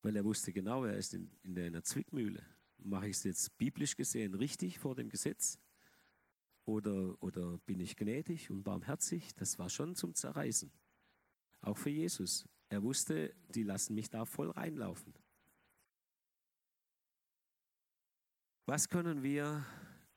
Weil 0.01 0.15
er 0.15 0.23
wusste 0.23 0.53
genau, 0.53 0.85
er 0.85 0.97
ist 0.97 1.13
in, 1.13 1.29
in 1.43 1.57
einer 1.57 1.83
Zwickmühle. 1.83 2.43
Mache 2.77 3.09
ich 3.09 3.17
es 3.17 3.23
jetzt 3.23 3.57
biblisch 3.57 3.95
gesehen 3.95 4.33
richtig 4.35 4.79
vor 4.79 4.95
dem 4.95 5.09
Gesetz? 5.09 5.59
Oder, 6.65 7.21
oder 7.21 7.57
bin 7.59 7.79
ich 7.79 7.95
gnädig 7.95 8.49
und 8.49 8.63
barmherzig? 8.63 9.33
Das 9.35 9.57
war 9.57 9.69
schon 9.69 9.95
zum 9.95 10.13
Zerreißen. 10.13 10.71
Auch 11.61 11.77
für 11.77 11.89
Jesus. 11.89 12.45
Er 12.69 12.83
wusste, 12.83 13.33
die 13.49 13.63
lassen 13.63 13.95
mich 13.95 14.09
da 14.09 14.25
voll 14.25 14.51
reinlaufen. 14.51 15.13
Was 18.65 18.89
können 18.89 19.23
wir 19.23 19.65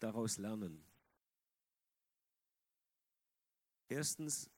daraus 0.00 0.38
lernen? 0.38 0.82
Erstens, 3.88 4.50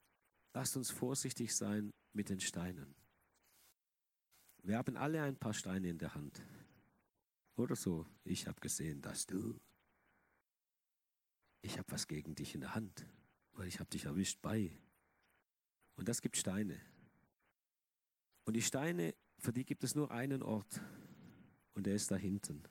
lasst 0.54 0.76
uns 0.76 0.90
vorsichtig 0.90 1.54
sein 1.54 1.90
mit 2.12 2.28
den 2.28 2.40
Steinen. 2.40 2.94
Wir 4.62 4.78
haben 4.78 4.96
alle 4.96 5.22
ein 5.22 5.36
paar 5.36 5.54
Steine 5.54 5.88
in 5.88 5.98
der 5.98 6.14
Hand. 6.14 6.42
Oder 7.56 7.76
so, 7.76 8.06
ich 8.24 8.46
habe 8.46 8.60
gesehen, 8.60 9.02
dass 9.02 9.26
du. 9.26 9.60
Ich 11.60 11.78
habe 11.78 11.90
was 11.92 12.06
gegen 12.06 12.34
dich 12.34 12.54
in 12.54 12.62
der 12.62 12.74
Hand, 12.74 13.06
weil 13.52 13.68
ich 13.68 13.78
habe 13.78 13.90
dich 13.90 14.04
erwischt 14.04 14.40
bei. 14.40 14.72
Und 16.02 16.08
das 16.08 16.20
gibt 16.20 16.36
Steine. 16.36 16.80
Und 18.42 18.54
die 18.54 18.62
Steine, 18.62 19.14
für 19.38 19.52
die 19.52 19.64
gibt 19.64 19.84
es 19.84 19.94
nur 19.94 20.10
einen 20.10 20.42
Ort. 20.42 20.80
Und 21.74 21.86
der 21.86 21.94
ist 21.94 22.10
da 22.10 22.16
hinten, 22.16 22.64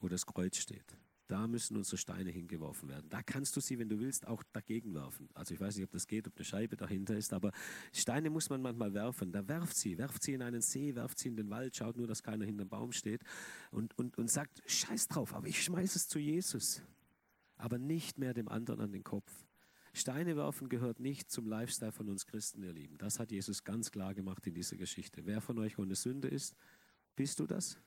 wo 0.00 0.08
das 0.08 0.24
Kreuz 0.24 0.56
steht. 0.56 0.96
Da 1.26 1.46
müssen 1.46 1.76
unsere 1.76 1.98
Steine 1.98 2.30
hingeworfen 2.30 2.88
werden. 2.88 3.10
Da 3.10 3.22
kannst 3.22 3.54
du 3.54 3.60
sie, 3.60 3.78
wenn 3.78 3.90
du 3.90 3.98
willst, 4.00 4.26
auch 4.26 4.42
dagegen 4.54 4.94
werfen. 4.94 5.28
Also 5.34 5.52
ich 5.52 5.60
weiß 5.60 5.76
nicht, 5.76 5.84
ob 5.84 5.90
das 5.90 6.06
geht, 6.06 6.26
ob 6.26 6.34
eine 6.36 6.46
Scheibe 6.46 6.74
dahinter 6.78 7.18
ist, 7.18 7.34
aber 7.34 7.52
Steine 7.92 8.30
muss 8.30 8.48
man 8.48 8.62
manchmal 8.62 8.94
werfen. 8.94 9.30
Da 9.30 9.46
werft 9.46 9.76
sie, 9.76 9.98
werft 9.98 10.22
sie 10.22 10.32
in 10.32 10.40
einen 10.40 10.62
See, 10.62 10.94
werft 10.94 11.18
sie 11.18 11.28
in 11.28 11.36
den 11.36 11.50
Wald, 11.50 11.76
schaut 11.76 11.98
nur, 11.98 12.06
dass 12.06 12.22
keiner 12.22 12.46
hinterm 12.46 12.70
Baum 12.70 12.92
steht 12.92 13.22
und, 13.70 13.92
und, 13.98 14.16
und 14.16 14.30
sagt, 14.30 14.62
scheiß 14.64 15.08
drauf, 15.08 15.34
aber 15.34 15.48
ich 15.48 15.62
schmeiße 15.62 15.98
es 15.98 16.08
zu 16.08 16.18
Jesus. 16.18 16.80
Aber 17.56 17.76
nicht 17.76 18.16
mehr 18.16 18.32
dem 18.32 18.48
anderen 18.48 18.80
an 18.80 18.90
den 18.90 19.04
Kopf. 19.04 19.44
Steine 19.96 20.34
werfen 20.34 20.68
gehört 20.68 20.98
nicht 20.98 21.30
zum 21.30 21.46
Lifestyle 21.46 21.92
von 21.92 22.08
uns 22.08 22.26
Christen, 22.26 22.64
ihr 22.64 22.72
Lieben. 22.72 22.98
Das 22.98 23.20
hat 23.20 23.30
Jesus 23.30 23.62
ganz 23.62 23.92
klar 23.92 24.12
gemacht 24.12 24.44
in 24.46 24.52
dieser 24.52 24.76
Geschichte. 24.76 25.24
Wer 25.24 25.40
von 25.40 25.56
euch 25.60 25.78
ohne 25.78 25.94
Sünde 25.94 26.26
ist, 26.26 26.56
bist 27.14 27.38
du 27.38 27.46
das? 27.46 27.78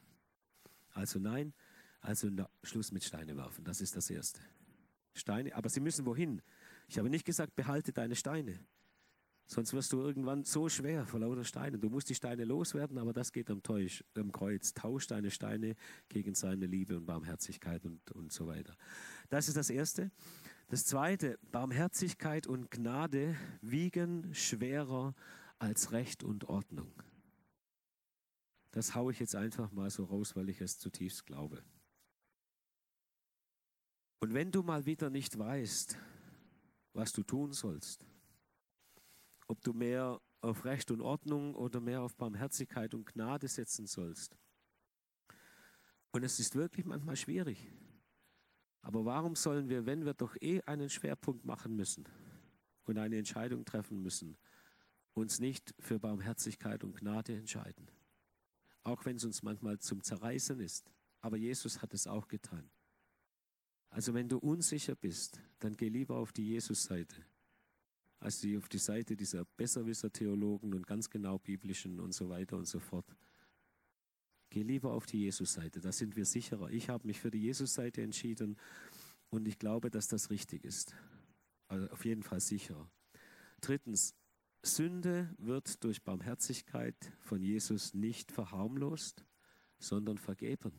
Also 0.92 1.20
nein, 1.20 1.54
also 2.00 2.30
Schluss 2.64 2.94
mit 2.94 3.04
Steine 3.04 3.36
werfen. 3.36 3.66
Das 3.66 3.82
ist 3.82 3.98
das 3.98 4.10
Erste. 4.10 4.40
Steine, 5.14 5.54
aber 5.54 5.68
sie 5.68 5.82
müssen 5.82 6.06
wohin? 6.06 6.42
Ich 6.88 6.98
habe 6.98 7.10
nicht 7.10 7.26
gesagt, 7.26 7.58
behalte 7.58 7.92
deine 7.92 8.16
Steine. 8.16 8.58
Sonst 9.46 9.74
wirst 9.74 9.92
du 9.92 10.00
irgendwann 10.00 10.46
so 10.46 10.70
schwer 10.70 11.06
vor 11.06 11.20
lauter 11.20 11.44
Steinen. 11.44 11.82
Du 11.82 11.90
musst 11.90 12.10
die 12.10 12.16
Steine 12.16 12.46
loswerden, 12.46 12.98
aber 12.98 13.12
das 13.12 13.34
geht 13.34 13.50
am, 13.50 13.62
Teusch, 13.64 14.04
am 14.16 14.32
Kreuz. 14.32 14.74
Tausch 14.74 15.08
deine 15.08 15.30
Steine 15.30 15.76
gegen 16.08 16.36
seine 16.36 16.68
Liebe 16.68 16.96
und 16.96 17.06
Barmherzigkeit 17.06 17.86
und, 17.86 18.12
und 18.12 18.32
so 18.32 18.48
weiter. 18.48 18.76
Das 19.30 19.50
ist 19.50 19.58
das 19.58 19.70
Erste. 19.70 20.12
Das 20.70 20.86
zweite, 20.86 21.40
Barmherzigkeit 21.52 22.46
und 22.46 22.70
Gnade 22.70 23.38
wiegen 23.62 24.34
schwerer 24.34 25.16
als 25.60 25.94
Recht 25.94 26.24
und 26.26 26.44
Ordnung. 26.50 26.92
Das 28.72 28.94
haue 28.94 29.14
ich 29.14 29.20
jetzt 29.20 29.36
einfach 29.36 29.72
mal 29.72 29.90
so 29.90 30.04
raus, 30.04 30.36
weil 30.36 30.50
ich 30.50 30.60
es 30.60 30.78
zutiefst 30.78 31.26
glaube. 31.26 31.64
Und 34.20 34.34
wenn 34.34 34.52
du 34.52 34.62
mal 34.62 34.86
wieder 34.86 35.10
nicht 35.10 35.40
weißt, 35.40 35.98
was 36.92 37.14
du 37.14 37.24
tun 37.24 37.54
sollst, 37.54 38.06
ob 39.48 39.62
du 39.62 39.72
mehr 39.72 40.20
auf 40.42 40.66
Recht 40.66 40.92
und 40.92 41.00
Ordnung 41.00 41.56
oder 41.56 41.80
mehr 41.80 42.02
auf 42.02 42.18
Barmherzigkeit 42.18 42.94
und 42.94 43.06
Gnade 43.06 43.48
setzen 43.48 43.88
sollst. 43.88 44.38
Und 46.12 46.24
es 46.24 46.40
ist 46.40 46.56
wirklich 46.56 46.86
manchmal 46.86 47.16
schwierig. 47.16 47.72
Aber 48.88 49.04
warum 49.04 49.36
sollen 49.36 49.68
wir, 49.68 49.86
wenn 49.86 50.06
wir 50.06 50.14
doch 50.14 50.38
eh 50.40 50.62
einen 50.62 50.90
Schwerpunkt 50.90 51.44
machen 51.44 51.76
müssen 51.76 52.06
und 52.86 52.98
eine 52.98 53.18
Entscheidung 53.18 53.66
treffen 53.66 54.02
müssen, 54.02 54.38
uns 55.14 55.42
nicht 55.42 55.76
für 55.78 56.00
Barmherzigkeit 56.00 56.86
und 56.86 56.96
Gnade 56.96 57.36
entscheiden? 57.36 57.92
Auch 58.84 59.04
wenn 59.04 59.18
es 59.18 59.26
uns 59.26 59.44
manchmal 59.44 59.78
zum 59.80 60.02
Zerreißen 60.02 60.62
ist. 60.62 60.90
Aber 61.20 61.36
Jesus 61.36 61.82
hat 61.82 61.94
es 61.94 62.08
auch 62.08 62.30
getan. 62.30 62.70
Also 63.90 64.14
wenn 64.14 64.30
du 64.30 64.38
unsicher 64.38 64.96
bist, 64.96 65.42
dann 65.60 65.76
geh 65.76 65.90
lieber 65.90 66.16
auf 66.16 66.32
die 66.32 66.48
Jesus-Seite, 66.48 67.26
als 68.22 68.48
auf 68.58 68.70
die 68.70 68.78
Seite 68.78 69.18
dieser 69.18 69.44
Besserwisser-Theologen 69.44 70.74
und 70.74 70.88
ganz 70.88 71.10
genau 71.10 71.40
biblischen 71.40 72.00
und 72.00 72.14
so 72.14 72.30
weiter 72.30 72.56
und 72.56 72.70
so 72.70 72.80
fort. 72.80 73.18
Geh 74.50 74.64
lieber 74.64 74.94
auf 74.94 75.06
die 75.06 75.20
Jesus-Seite, 75.20 75.82
da 75.82 75.92
sind 75.92 76.16
wir 76.16 76.26
sicherer. 76.26 76.70
Ich 76.70 76.90
habe 76.90 77.06
mich 77.06 77.20
für 77.20 77.32
die 77.32 77.42
Jesus-Seite 77.42 78.02
entschieden 78.02 78.58
und 79.30 79.48
ich 79.48 79.60
glaube, 79.60 79.90
dass 79.90 80.08
das 80.08 80.30
richtig 80.30 80.64
ist. 80.64 80.96
Also 81.68 81.90
auf 81.90 82.06
jeden 82.06 82.24
Fall 82.24 82.40
sicher. 82.40 82.90
Drittens, 83.60 84.16
Sünde 84.64 85.34
wird 85.38 85.84
durch 85.84 86.04
Barmherzigkeit 86.04 86.96
von 87.20 87.42
Jesus 87.42 87.94
nicht 87.94 88.32
verharmlost, 88.32 89.26
sondern 89.80 90.18
vergeben. 90.18 90.72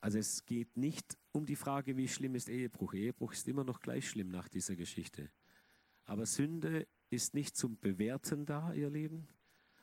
Also 0.00 0.18
es 0.18 0.46
geht 0.46 0.76
nicht 0.76 1.18
um 1.32 1.44
die 1.44 1.56
Frage, 1.56 1.96
wie 1.96 2.08
schlimm 2.08 2.34
ist 2.34 2.48
Ehebruch. 2.48 2.94
Ehebruch 2.94 3.32
ist 3.32 3.48
immer 3.48 3.64
noch 3.64 3.80
gleich 3.80 4.08
schlimm 4.08 4.28
nach 4.28 4.48
dieser 4.48 4.76
Geschichte. 4.76 5.30
Aber 6.04 6.24
Sünde 6.24 6.86
ist 7.10 7.34
nicht 7.34 7.56
zum 7.56 7.78
Bewerten 7.78 8.46
da, 8.46 8.72
ihr 8.72 8.90
Lieben, 8.90 9.28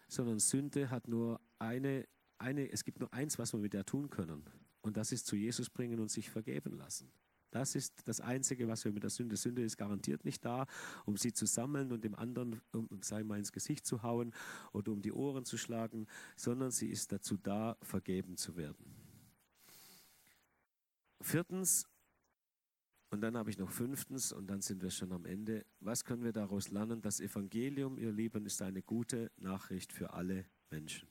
sondern 0.08 0.40
Sünde 0.40 0.90
hat 0.90 1.08
nur 1.08 1.40
eine, 1.60 2.08
eine, 2.38 2.72
es 2.72 2.84
gibt 2.84 3.00
nur 3.00 3.14
eins, 3.14 3.40
was 3.40 3.54
wir 3.54 3.60
mit 3.60 3.74
der 3.74 3.86
tun 3.86 4.10
können. 4.10 4.44
Und 4.82 4.98
das 4.98 5.12
ist 5.12 5.26
zu 5.26 5.36
Jesus 5.36 5.70
bringen 5.70 6.00
und 6.00 6.12
sich 6.12 6.30
vergeben 6.30 6.78
lassen. 6.78 7.12
Das 7.56 7.74
ist 7.74 8.08
das 8.08 8.20
Einzige, 8.20 8.68
was 8.68 8.84
wir 8.84 8.92
mit 8.92 9.04
der 9.04 9.10
Sünde. 9.10 9.38
Sünde 9.38 9.64
ist 9.64 9.78
garantiert 9.78 10.26
nicht 10.26 10.44
da, 10.44 10.66
um 11.06 11.16
sie 11.16 11.32
zu 11.32 11.46
sammeln 11.46 11.94
und 11.94 12.04
dem 12.04 12.14
anderen, 12.14 12.62
um, 12.74 12.90
sei 13.02 13.24
mal, 13.24 13.40
ins 13.40 13.54
Gesicht 13.54 13.86
zu 13.86 14.04
hauen 14.04 14.34
oder 14.74 14.92
um 14.92 15.02
die 15.02 15.14
Ohren 15.14 15.46
zu 15.46 15.58
schlagen, 15.58 16.06
sondern 16.36 16.72
sie 16.72 16.90
ist 16.90 17.14
dazu 17.14 17.38
da, 17.38 17.78
vergeben 17.82 18.36
zu 18.36 18.58
werden. 18.58 18.86
Viertens, 21.22 21.86
Und 23.10 23.22
dann 23.22 23.38
habe 23.38 23.50
ich 23.50 23.58
noch 23.58 23.72
fünftens, 23.72 24.32
und 24.32 24.48
dann 24.48 24.62
sind 24.62 24.82
wir 24.82 24.90
schon 24.90 25.12
am 25.12 25.26
Ende. 25.26 25.66
Was 25.80 26.04
können 26.04 26.24
wir 26.24 26.34
daraus 26.34 26.70
lernen? 26.70 27.02
Das 27.02 27.20
Evangelium, 27.20 27.98
ihr 27.98 28.12
Lieben, 28.12 28.46
ist 28.46 28.62
eine 28.62 28.82
gute 28.82 29.32
Nachricht 29.38 29.94
für 29.94 30.14
alle 30.14 30.46
Menschen. 30.70 31.08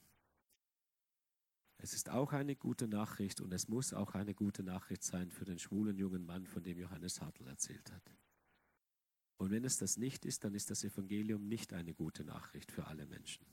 Es 1.77 1.93
ist 1.93 2.09
auch 2.09 2.33
eine 2.33 2.55
gute 2.55 2.87
Nachricht 2.87 3.41
und 3.41 3.53
es 3.53 3.67
muss 3.67 3.93
auch 3.93 4.13
eine 4.15 4.33
gute 4.33 4.63
Nachricht 4.63 5.03
sein 5.03 5.29
für 5.29 5.45
den 5.45 5.59
schwulen 5.59 5.97
jungen 5.97 6.25
Mann, 6.25 6.47
von 6.47 6.63
dem 6.63 6.79
Johannes 6.79 7.21
Hartl 7.21 7.47
erzählt 7.47 7.91
hat. 7.91 8.15
Und 9.37 9.51
wenn 9.51 9.65
es 9.65 9.77
das 9.77 9.97
nicht 9.97 10.25
ist, 10.25 10.43
dann 10.43 10.55
ist 10.55 10.69
das 10.69 10.83
Evangelium 10.83 11.47
nicht 11.47 11.73
eine 11.73 11.93
gute 11.93 12.23
Nachricht 12.23 12.71
für 12.71 12.87
alle 12.87 13.05
Menschen. 13.05 13.45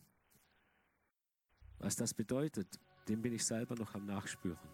Was 1.78 1.96
das 1.96 2.14
bedeutet, 2.14 2.78
dem 3.08 3.20
bin 3.20 3.32
ich 3.32 3.44
selber 3.44 3.74
noch 3.74 3.94
am 3.94 4.06
Nachspüren. 4.06 4.68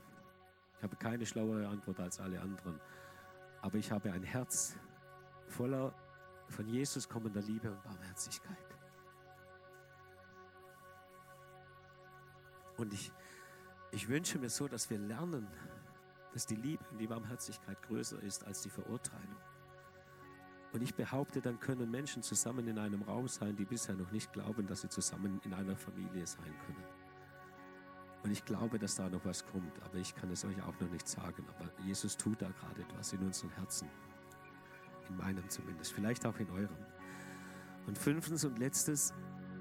Ich 0.77 0.83
habe 0.83 0.97
keine 0.97 1.25
schlauere 1.25 1.67
Antwort 1.67 1.99
als 1.99 2.21
alle 2.21 2.41
anderen, 2.41 2.79
aber 3.61 3.77
ich 3.79 3.91
habe 3.91 4.13
ein 4.13 4.23
Herz 4.23 4.77
voller 5.47 5.95
von 6.49 6.67
Jesus 6.67 7.09
kommender 7.09 7.43
Liebe 7.43 7.71
und 7.71 7.83
Barmherzigkeit. 7.83 8.57
Und 12.77 12.93
ich, 12.93 13.13
ich 13.91 14.09
wünsche 14.09 14.39
mir 14.39 14.49
so, 14.49 14.69
dass 14.69 14.89
wir 14.89 14.99
lernen, 14.99 15.49
dass 16.33 16.47
die 16.47 16.55
Liebe 16.55 16.85
und 16.91 16.99
die 16.99 17.07
Barmherzigkeit 17.07 17.81
größer 17.83 18.23
ist 18.23 18.45
als 18.47 18.63
die 18.63 18.71
Verurteilung. 18.71 19.37
Und 20.73 20.83
ich 20.83 20.95
behaupte, 20.95 21.41
dann 21.41 21.59
können 21.59 21.91
Menschen 21.91 22.23
zusammen 22.23 22.69
in 22.69 22.79
einem 22.79 23.03
Raum 23.03 23.27
sein, 23.27 23.57
die 23.57 23.65
bisher 23.65 23.95
noch 23.95 24.13
nicht 24.13 24.33
glauben, 24.33 24.67
dass 24.67 24.83
sie 24.83 24.89
zusammen 24.89 25.41
in 25.45 25.55
einer 25.55 25.77
Familie 25.77 26.27
sein 26.27 26.55
können. 26.67 26.98
Und 28.23 28.31
ich 28.31 28.45
glaube, 28.45 28.79
dass 28.79 28.97
da 28.97 29.09
noch 29.09 29.25
was 29.25 29.47
kommt, 29.47 29.81
aber 29.85 29.97
ich 29.97 30.15
kann 30.15 30.31
es 30.31 30.45
euch 30.45 30.61
auch 30.63 30.79
noch 30.81 30.91
nicht 30.91 31.09
sagen. 31.09 31.45
Aber 31.57 31.71
Jesus 31.85 32.17
tut 32.17 32.43
da 32.43 32.49
gerade 32.49 32.83
etwas 32.83 33.13
in 33.13 33.21
unseren 33.21 33.51
Herzen. 33.51 33.89
In 35.09 35.17
meinem 35.17 35.49
zumindest, 35.49 35.93
vielleicht 35.93 36.27
auch 36.27 36.39
in 36.39 36.51
eurem. 36.51 36.77
Und 37.87 37.97
fünftens 37.97 38.45
und 38.45 38.59
letztes, 38.59 39.15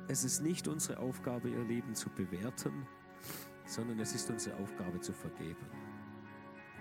es 0.07 0.23
ist 0.23 0.41
nicht 0.41 0.67
unsere 0.67 0.99
Aufgabe, 0.99 1.49
ihr 1.49 1.63
Leben 1.63 1.95
zu 1.95 2.09
bewerten, 2.09 2.87
sondern 3.65 3.99
es 3.99 4.13
ist 4.13 4.29
unsere 4.29 4.57
Aufgabe 4.57 4.99
zu 4.99 5.13
vergeben. 5.13 5.65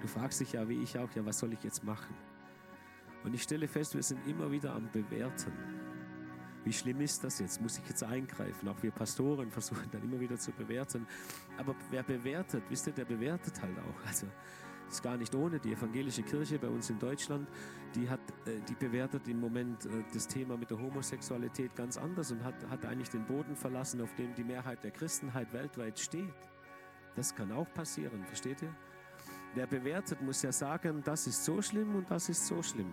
Du 0.00 0.08
fragst 0.08 0.40
dich 0.40 0.52
ja, 0.52 0.68
wie 0.68 0.82
ich 0.82 0.98
auch, 0.98 1.10
ja, 1.14 1.24
was 1.24 1.38
soll 1.38 1.52
ich 1.52 1.62
jetzt 1.62 1.84
machen? 1.84 2.14
Und 3.24 3.34
ich 3.34 3.42
stelle 3.42 3.66
fest, 3.68 3.94
wir 3.94 4.02
sind 4.02 4.26
immer 4.26 4.50
wieder 4.50 4.74
am 4.74 4.90
Bewerten. 4.92 5.52
Wie 6.66 6.72
schlimm 6.72 7.00
ist 7.00 7.22
das 7.22 7.38
jetzt? 7.38 7.60
Muss 7.62 7.78
ich 7.78 7.88
jetzt 7.88 8.02
eingreifen? 8.02 8.68
Auch 8.68 8.82
wir 8.82 8.90
Pastoren 8.90 9.50
versuchen 9.52 9.88
dann 9.92 10.02
immer 10.02 10.18
wieder 10.18 10.36
zu 10.36 10.50
bewerten. 10.50 11.06
Aber 11.56 11.76
wer 11.90 12.02
bewertet, 12.02 12.64
wisst 12.68 12.88
ihr, 12.88 12.92
der 12.92 13.04
bewertet 13.04 13.62
halt 13.62 13.78
auch. 13.78 14.06
Also 14.06 14.26
ist 14.88 15.00
gar 15.00 15.16
nicht 15.16 15.32
ohne. 15.32 15.60
Die 15.60 15.72
evangelische 15.72 16.24
Kirche 16.24 16.58
bei 16.58 16.66
uns 16.66 16.90
in 16.90 16.98
Deutschland, 16.98 17.48
die, 17.94 18.10
hat, 18.10 18.18
äh, 18.46 18.60
die 18.68 18.74
bewertet 18.74 19.28
im 19.28 19.38
Moment 19.38 19.86
äh, 19.86 20.02
das 20.12 20.26
Thema 20.26 20.56
mit 20.56 20.68
der 20.68 20.80
Homosexualität 20.80 21.76
ganz 21.76 21.96
anders 21.96 22.32
und 22.32 22.42
hat, 22.42 22.54
hat 22.68 22.84
eigentlich 22.84 23.10
den 23.10 23.24
Boden 23.24 23.54
verlassen, 23.54 24.00
auf 24.00 24.12
dem 24.16 24.34
die 24.34 24.44
Mehrheit 24.44 24.82
der 24.82 24.90
Christenheit 24.90 25.52
weltweit 25.52 25.96
steht. 26.00 26.34
Das 27.14 27.32
kann 27.32 27.52
auch 27.52 27.72
passieren, 27.74 28.24
versteht 28.24 28.62
ihr? 28.62 28.74
Wer 29.54 29.68
bewertet, 29.68 30.20
muss 30.20 30.42
ja 30.42 30.50
sagen, 30.50 31.00
das 31.04 31.28
ist 31.28 31.44
so 31.44 31.62
schlimm 31.62 31.94
und 31.94 32.10
das 32.10 32.28
ist 32.28 32.44
so 32.44 32.60
schlimm. 32.60 32.92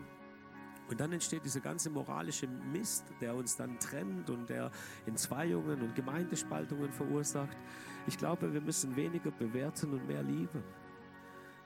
Und 0.90 1.00
dann 1.00 1.12
entsteht 1.12 1.46
dieser 1.46 1.62
ganze 1.62 1.90
moralische 1.90 2.48
Mist, 2.48 3.06
der 3.22 3.36
uns 3.36 3.56
dann 3.56 3.80
trennt 3.80 4.30
und 4.30 4.50
der 4.50 4.70
Entzweiungen 5.06 5.82
und 5.82 5.96
Gemeindespaltungen 5.96 6.92
verursacht. 6.92 7.58
Ich 8.06 8.18
glaube, 8.18 8.54
wir 8.54 8.62
müssen 8.62 8.96
weniger 8.96 9.32
bewerten 9.32 9.94
und 9.94 10.08
mehr 10.08 10.24
lieben. 10.24 10.64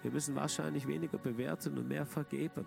Wir 0.03 0.11
müssen 0.11 0.35
wahrscheinlich 0.35 0.87
weniger 0.87 1.17
bewerten 1.17 1.77
und 1.77 1.87
mehr 1.87 2.05
vergeben. 2.05 2.65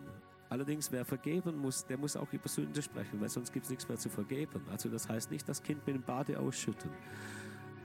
Allerdings, 0.48 0.90
wer 0.90 1.04
vergeben 1.04 1.56
muss, 1.58 1.86
der 1.86 1.96
muss 1.96 2.16
auch 2.16 2.32
über 2.32 2.48
Sünde 2.48 2.82
sprechen, 2.82 3.20
weil 3.20 3.28
sonst 3.28 3.52
gibt 3.52 3.66
es 3.66 3.70
nichts 3.70 3.88
mehr 3.88 3.98
zu 3.98 4.08
vergeben. 4.08 4.60
Also 4.68 4.88
das 4.88 5.08
heißt 5.08 5.30
nicht 5.30 5.48
das 5.48 5.62
Kind 5.62 5.86
mit 5.86 5.94
dem 5.94 6.02
Bade 6.02 6.40
ausschütten, 6.40 6.90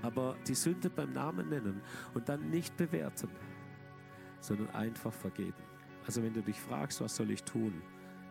aber 0.01 0.35
die 0.47 0.55
Sünde 0.55 0.89
beim 0.89 1.13
Namen 1.13 1.47
nennen 1.49 1.81
und 2.15 2.27
dann 2.27 2.49
nicht 2.49 2.75
bewerten, 2.75 3.29
sondern 4.39 4.71
einfach 4.71 5.13
vergeben. 5.13 5.53
Also 6.07 6.23
wenn 6.23 6.33
du 6.33 6.41
dich 6.41 6.59
fragst, 6.59 7.01
was 7.01 7.15
soll 7.15 7.29
ich 7.29 7.43
tun, 7.43 7.83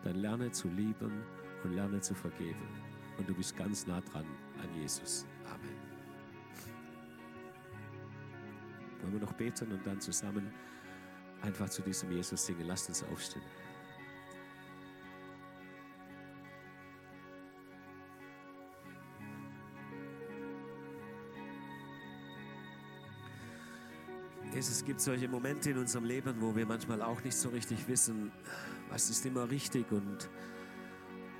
dann 0.05 0.15
lerne 0.17 0.51
zu 0.51 0.69
lieben 0.69 1.23
und 1.63 1.73
lerne 1.73 1.99
zu 1.99 2.13
vergeben. 2.13 2.67
Und 3.17 3.27
du 3.27 3.33
bist 3.33 3.57
ganz 3.57 3.87
nah 3.87 3.99
dran 4.01 4.25
an 4.61 4.69
Jesus. 4.79 5.25
Amen. 5.45 5.75
Wollen 9.01 9.13
wir 9.13 9.19
noch 9.19 9.33
beten 9.33 9.71
und 9.71 9.85
dann 9.85 9.99
zusammen 9.99 10.51
einfach 11.41 11.69
zu 11.69 11.81
diesem 11.81 12.11
Jesus 12.11 12.45
singen? 12.45 12.67
Lasst 12.67 12.87
uns 12.89 13.03
aufstehen. 13.03 13.43
es 24.75 24.83
gibt 24.83 24.99
solche 25.01 25.27
Momente 25.27 25.71
in 25.71 25.77
unserem 25.77 26.05
Leben, 26.05 26.35
wo 26.39 26.55
wir 26.55 26.65
manchmal 26.65 27.01
auch 27.01 27.23
nicht 27.23 27.35
so 27.35 27.49
richtig 27.49 27.87
wissen, 27.87 28.31
was 28.89 29.09
ist 29.09 29.25
immer 29.25 29.49
richtig. 29.49 29.91
Und, 29.91 30.29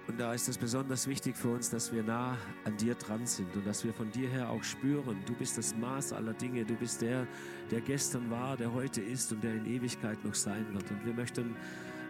und 0.08 0.20
da 0.20 0.34
ist 0.34 0.48
es 0.48 0.58
besonders 0.58 1.08
wichtig 1.08 1.36
für 1.36 1.50
uns, 1.50 1.70
dass 1.70 1.92
wir 1.92 2.04
nah 2.04 2.38
an 2.64 2.78
dir 2.78 2.96
dran 2.96 3.26
sind 3.26 3.56
und 3.56 3.66
dass 3.66 3.84
wir 3.84 3.94
von 3.94 4.12
dir 4.12 4.30
her 4.30 4.50
auch 4.50 4.64
spüren, 4.64 5.18
du 5.26 5.34
bist 5.34 5.58
das 5.58 5.76
Maß 5.76 6.14
aller 6.14 6.34
Dinge, 6.34 6.66
du 6.66 6.76
bist 6.76 7.02
der, 7.02 7.28
der 7.72 7.82
gestern 7.82 8.30
war, 8.30 8.58
der 8.58 8.74
heute 8.74 9.02
ist 9.02 9.32
und 9.32 9.44
der 9.44 9.56
in 9.56 9.66
Ewigkeit 9.66 10.24
noch 10.24 10.36
sein 10.36 10.66
wird. 10.74 10.90
Und 10.92 11.06
wir 11.06 11.14
möchten, 11.14 11.56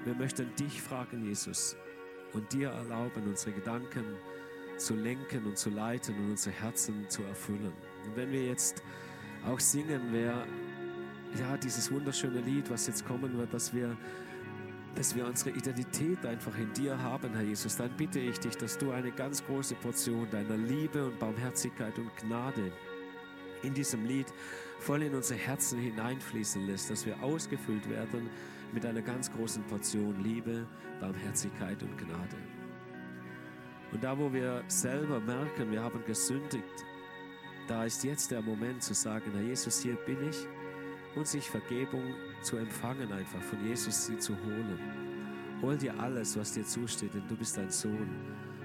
wir 0.03 0.15
möchten 0.15 0.53
dich 0.55 0.81
fragen, 0.81 1.25
Jesus, 1.25 1.75
und 2.33 2.51
dir 2.51 2.69
erlauben, 2.69 3.23
unsere 3.27 3.53
Gedanken 3.53 4.03
zu 4.77 4.93
lenken 4.95 5.45
und 5.45 5.57
zu 5.57 5.69
leiten 5.69 6.15
und 6.17 6.31
unsere 6.31 6.55
Herzen 6.55 7.09
zu 7.09 7.23
erfüllen. 7.23 7.71
Und 8.05 8.15
wenn 8.15 8.31
wir 8.31 8.45
jetzt 8.45 8.83
auch 9.47 9.59
singen, 9.59 10.01
wer 10.11 10.45
ja, 11.39 11.57
dieses 11.57 11.91
wunderschöne 11.91 12.39
Lied, 12.41 12.69
was 12.69 12.87
jetzt 12.87 13.05
kommen 13.05 13.37
wird, 13.37 13.53
dass 13.53 13.73
wir, 13.73 13.95
dass 14.95 15.13
wir 15.15 15.25
unsere 15.25 15.51
Identität 15.51 16.25
einfach 16.25 16.58
in 16.58 16.71
dir 16.73 16.97
haben, 16.97 17.34
Herr 17.34 17.43
Jesus, 17.43 17.75
dann 17.75 17.91
bitte 17.97 18.19
ich 18.19 18.39
dich, 18.39 18.55
dass 18.55 18.77
du 18.77 18.91
eine 18.91 19.12
ganz 19.12 19.45
große 19.45 19.75
Portion 19.75 20.27
deiner 20.31 20.58
Liebe 20.58 21.05
und 21.05 21.19
Barmherzigkeit 21.19 21.97
und 21.99 22.15
Gnade 22.17 22.71
in 23.62 23.73
diesem 23.73 24.05
Lied 24.05 24.27
voll 24.79 25.03
in 25.03 25.13
unsere 25.13 25.39
Herzen 25.39 25.79
hineinfließen 25.79 26.65
lässt, 26.65 26.89
dass 26.89 27.05
wir 27.05 27.21
ausgefüllt 27.21 27.89
werden 27.89 28.29
mit 28.71 28.86
einer 28.86 29.01
ganz 29.01 29.31
großen 29.31 29.63
Portion 29.63 30.23
Liebe, 30.23 30.65
Barmherzigkeit 30.99 31.81
und 31.84 31.97
Gnade. 31.97 32.38
Und 33.91 34.03
da, 34.03 34.17
wo 34.17 34.31
wir 34.31 34.63
selber 34.67 35.19
merken, 35.19 35.71
wir 35.71 35.81
haben 35.81 36.03
gesündigt, 36.05 36.86
da 37.67 37.86
ist 37.86 38.03
jetzt 38.03 38.31
der 38.31 38.41
Moment 38.41 38.84
zu 38.84 38.93
sagen, 38.93 39.31
Herr 39.34 39.41
Jesus, 39.41 39.81
hier 39.81 39.95
bin 39.95 40.29
ich 40.29 40.47
und 41.15 41.28
sich 41.28 41.49
Vergebung 41.49 42.13
zu 42.41 42.58
empfangen, 42.58 43.12
einfach 43.12 43.41
von 43.41 43.65
Jesus 43.65 44.06
sie 44.06 44.17
zu 44.17 44.34
holen. 44.34 44.80
Hol 45.62 45.78
dir 45.78 45.97
alles, 45.99 46.38
was 46.38 46.54
dir 46.54 46.65
zusteht, 46.65 47.13
denn 47.13 47.28
du 47.28 47.36
bist 47.36 47.58
ein 47.58 47.71
Sohn 47.71 48.10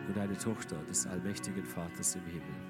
und 0.08 0.18
eine 0.18 0.36
Tochter 0.36 0.76
des 0.88 1.06
allmächtigen 1.06 1.64
Vaters 1.64 2.16
im 2.16 2.24
Himmel. 2.24 2.69